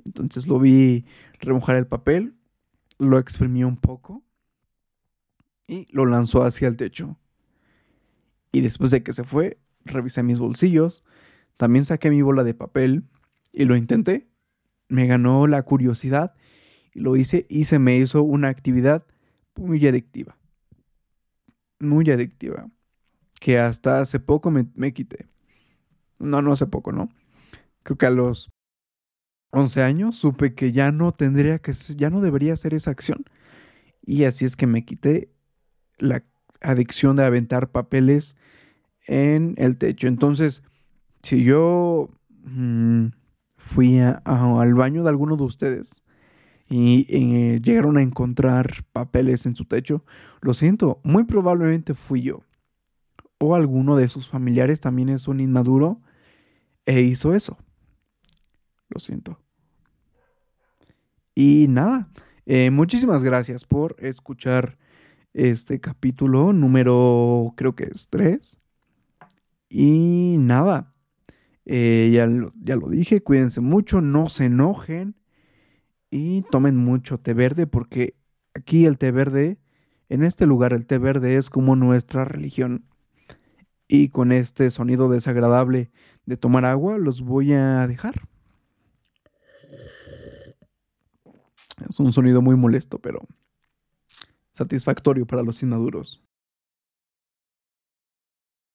Entonces 0.04 0.46
lo 0.48 0.60
vi 0.60 1.06
remojar 1.40 1.78
el 1.78 1.88
papel, 1.88 2.36
lo 2.98 3.18
exprimió 3.18 3.66
un 3.70 3.78
poco 3.78 4.24
y 5.68 5.86
lo 5.90 6.06
lanzó 6.06 6.44
hacia 6.44 6.68
el 6.68 6.76
techo. 6.76 7.18
Y 8.52 8.60
después 8.60 8.92
de 8.92 9.04
que 9.04 9.14
se 9.14 9.24
fue, 9.24 9.58
revisé 9.86 10.22
mis 10.22 10.40
bolsillos, 10.40 11.06
también 11.58 11.86
saqué 11.86 12.10
mi 12.10 12.22
bola 12.22 12.44
de 12.44 12.54
papel 12.54 13.04
y 13.52 13.66
lo 13.66 13.76
intenté. 13.76 14.28
Me 14.88 15.08
ganó 15.08 15.48
la 15.48 15.64
curiosidad 15.64 16.36
y 16.94 17.00
lo 17.00 17.16
hice 17.16 17.46
y 17.50 17.66
se 17.66 17.80
me 17.80 17.98
hizo 17.98 18.24
una 18.24 18.50
actividad 18.50 19.06
muy 19.56 19.86
adictiva. 19.88 20.38
Muy 21.80 22.10
adictiva 22.12 22.68
que 23.40 23.60
hasta 23.60 24.02
hace 24.02 24.20
poco 24.20 24.52
me, 24.52 24.94
quité. 24.94 25.28
No, 26.20 26.42
no 26.42 26.54
hace 26.54 26.68
poco, 26.68 26.92
¿no? 26.92 27.10
Creo 27.84 27.98
que 27.98 28.06
a 28.06 28.12
los 28.12 28.52
11 29.52 29.84
años 29.84 30.16
supe 30.16 30.56
que 30.56 30.72
ya 30.72 30.92
no 30.92 31.12
tendría 31.12 31.60
que, 31.60 31.74
ya 31.96 32.10
no 32.10 32.22
debería 32.22 32.54
hacer 32.54 32.74
esa 32.74 32.92
acción. 32.92 33.24
Y 34.02 34.24
así 34.24 34.46
es 34.46 34.56
que 34.56 34.68
me 34.68 34.86
quité 34.86 35.32
la 35.98 36.24
adicción 36.62 37.16
de 37.16 37.24
aventar 37.24 37.72
papeles 37.72 38.36
en 39.08 39.56
el 39.58 39.78
techo. 39.78 40.08
Entonces, 40.08 40.64
si 41.26 41.44
yo 41.44 42.10
mm, 42.44 43.08
fui 43.58 44.00
al 44.00 44.74
baño 44.76 45.02
de 45.02 45.10
alguno 45.10 45.38
de 45.38 45.44
ustedes 45.44 46.04
y 46.70 47.08
eh, 47.10 47.60
llegaron 47.64 47.98
a 47.98 48.04
encontrar 48.04 48.86
papeles 48.92 49.48
en 49.48 49.56
su 49.56 49.66
techo, 49.66 50.06
lo 50.42 50.54
siento, 50.54 51.02
muy 51.04 51.24
probablemente 51.24 51.96
fui 51.96 52.22
yo. 52.22 52.44
O 53.40 53.56
alguno 53.56 53.96
de 53.96 54.08
sus 54.08 54.28
familiares 54.28 54.82
también 54.82 55.10
es 55.10 55.28
un 55.28 55.40
inmaduro 55.40 56.00
e 56.86 57.02
hizo 57.02 57.34
eso. 57.34 57.58
Lo 58.90 59.00
siento. 59.00 59.40
Y 61.34 61.66
nada, 61.70 62.08
eh, 62.46 62.70
muchísimas 62.70 63.24
gracias 63.24 63.66
por 63.66 63.96
escuchar 63.98 64.78
este 65.34 65.82
capítulo 65.82 66.54
número, 66.54 67.56
creo 67.58 67.74
que 67.74 67.86
es 67.86 68.10
3. 68.10 68.60
Y 69.70 70.38
nada, 70.40 70.95
eh, 71.66 72.12
ya, 72.14 72.30
ya 72.62 72.76
lo 72.76 72.90
dije, 72.90 73.22
cuídense 73.22 73.62
mucho, 73.62 74.02
no 74.02 74.30
se 74.30 74.46
enojen 74.46 75.16
y 76.12 76.44
tomen 76.44 76.78
mucho 76.78 77.20
té 77.20 77.34
verde 77.34 77.68
porque 77.68 78.16
aquí 78.54 78.86
el 78.86 78.98
té 78.98 79.12
verde, 79.12 79.60
en 80.10 80.24
este 80.24 80.46
lugar 80.46 80.74
el 80.74 80.86
té 80.86 80.98
verde 80.98 81.38
es 81.38 81.50
como 81.50 81.76
nuestra 81.76 82.26
religión. 82.26 82.86
Y 83.88 84.10
con 84.10 84.32
este 84.32 84.72
sonido 84.72 85.10
desagradable 85.10 85.92
de 86.26 86.38
tomar 86.38 86.66
agua 86.66 86.98
los 86.98 87.22
voy 87.22 87.54
a 87.54 87.86
dejar. 87.88 88.28
Es 91.88 92.00
un 92.00 92.12
sonido 92.14 92.42
muy 92.42 92.56
molesto, 92.56 93.00
pero 93.00 93.28
satisfactorio 94.54 95.28
para 95.28 95.44
los 95.44 95.62
inmaduros. 95.62 96.24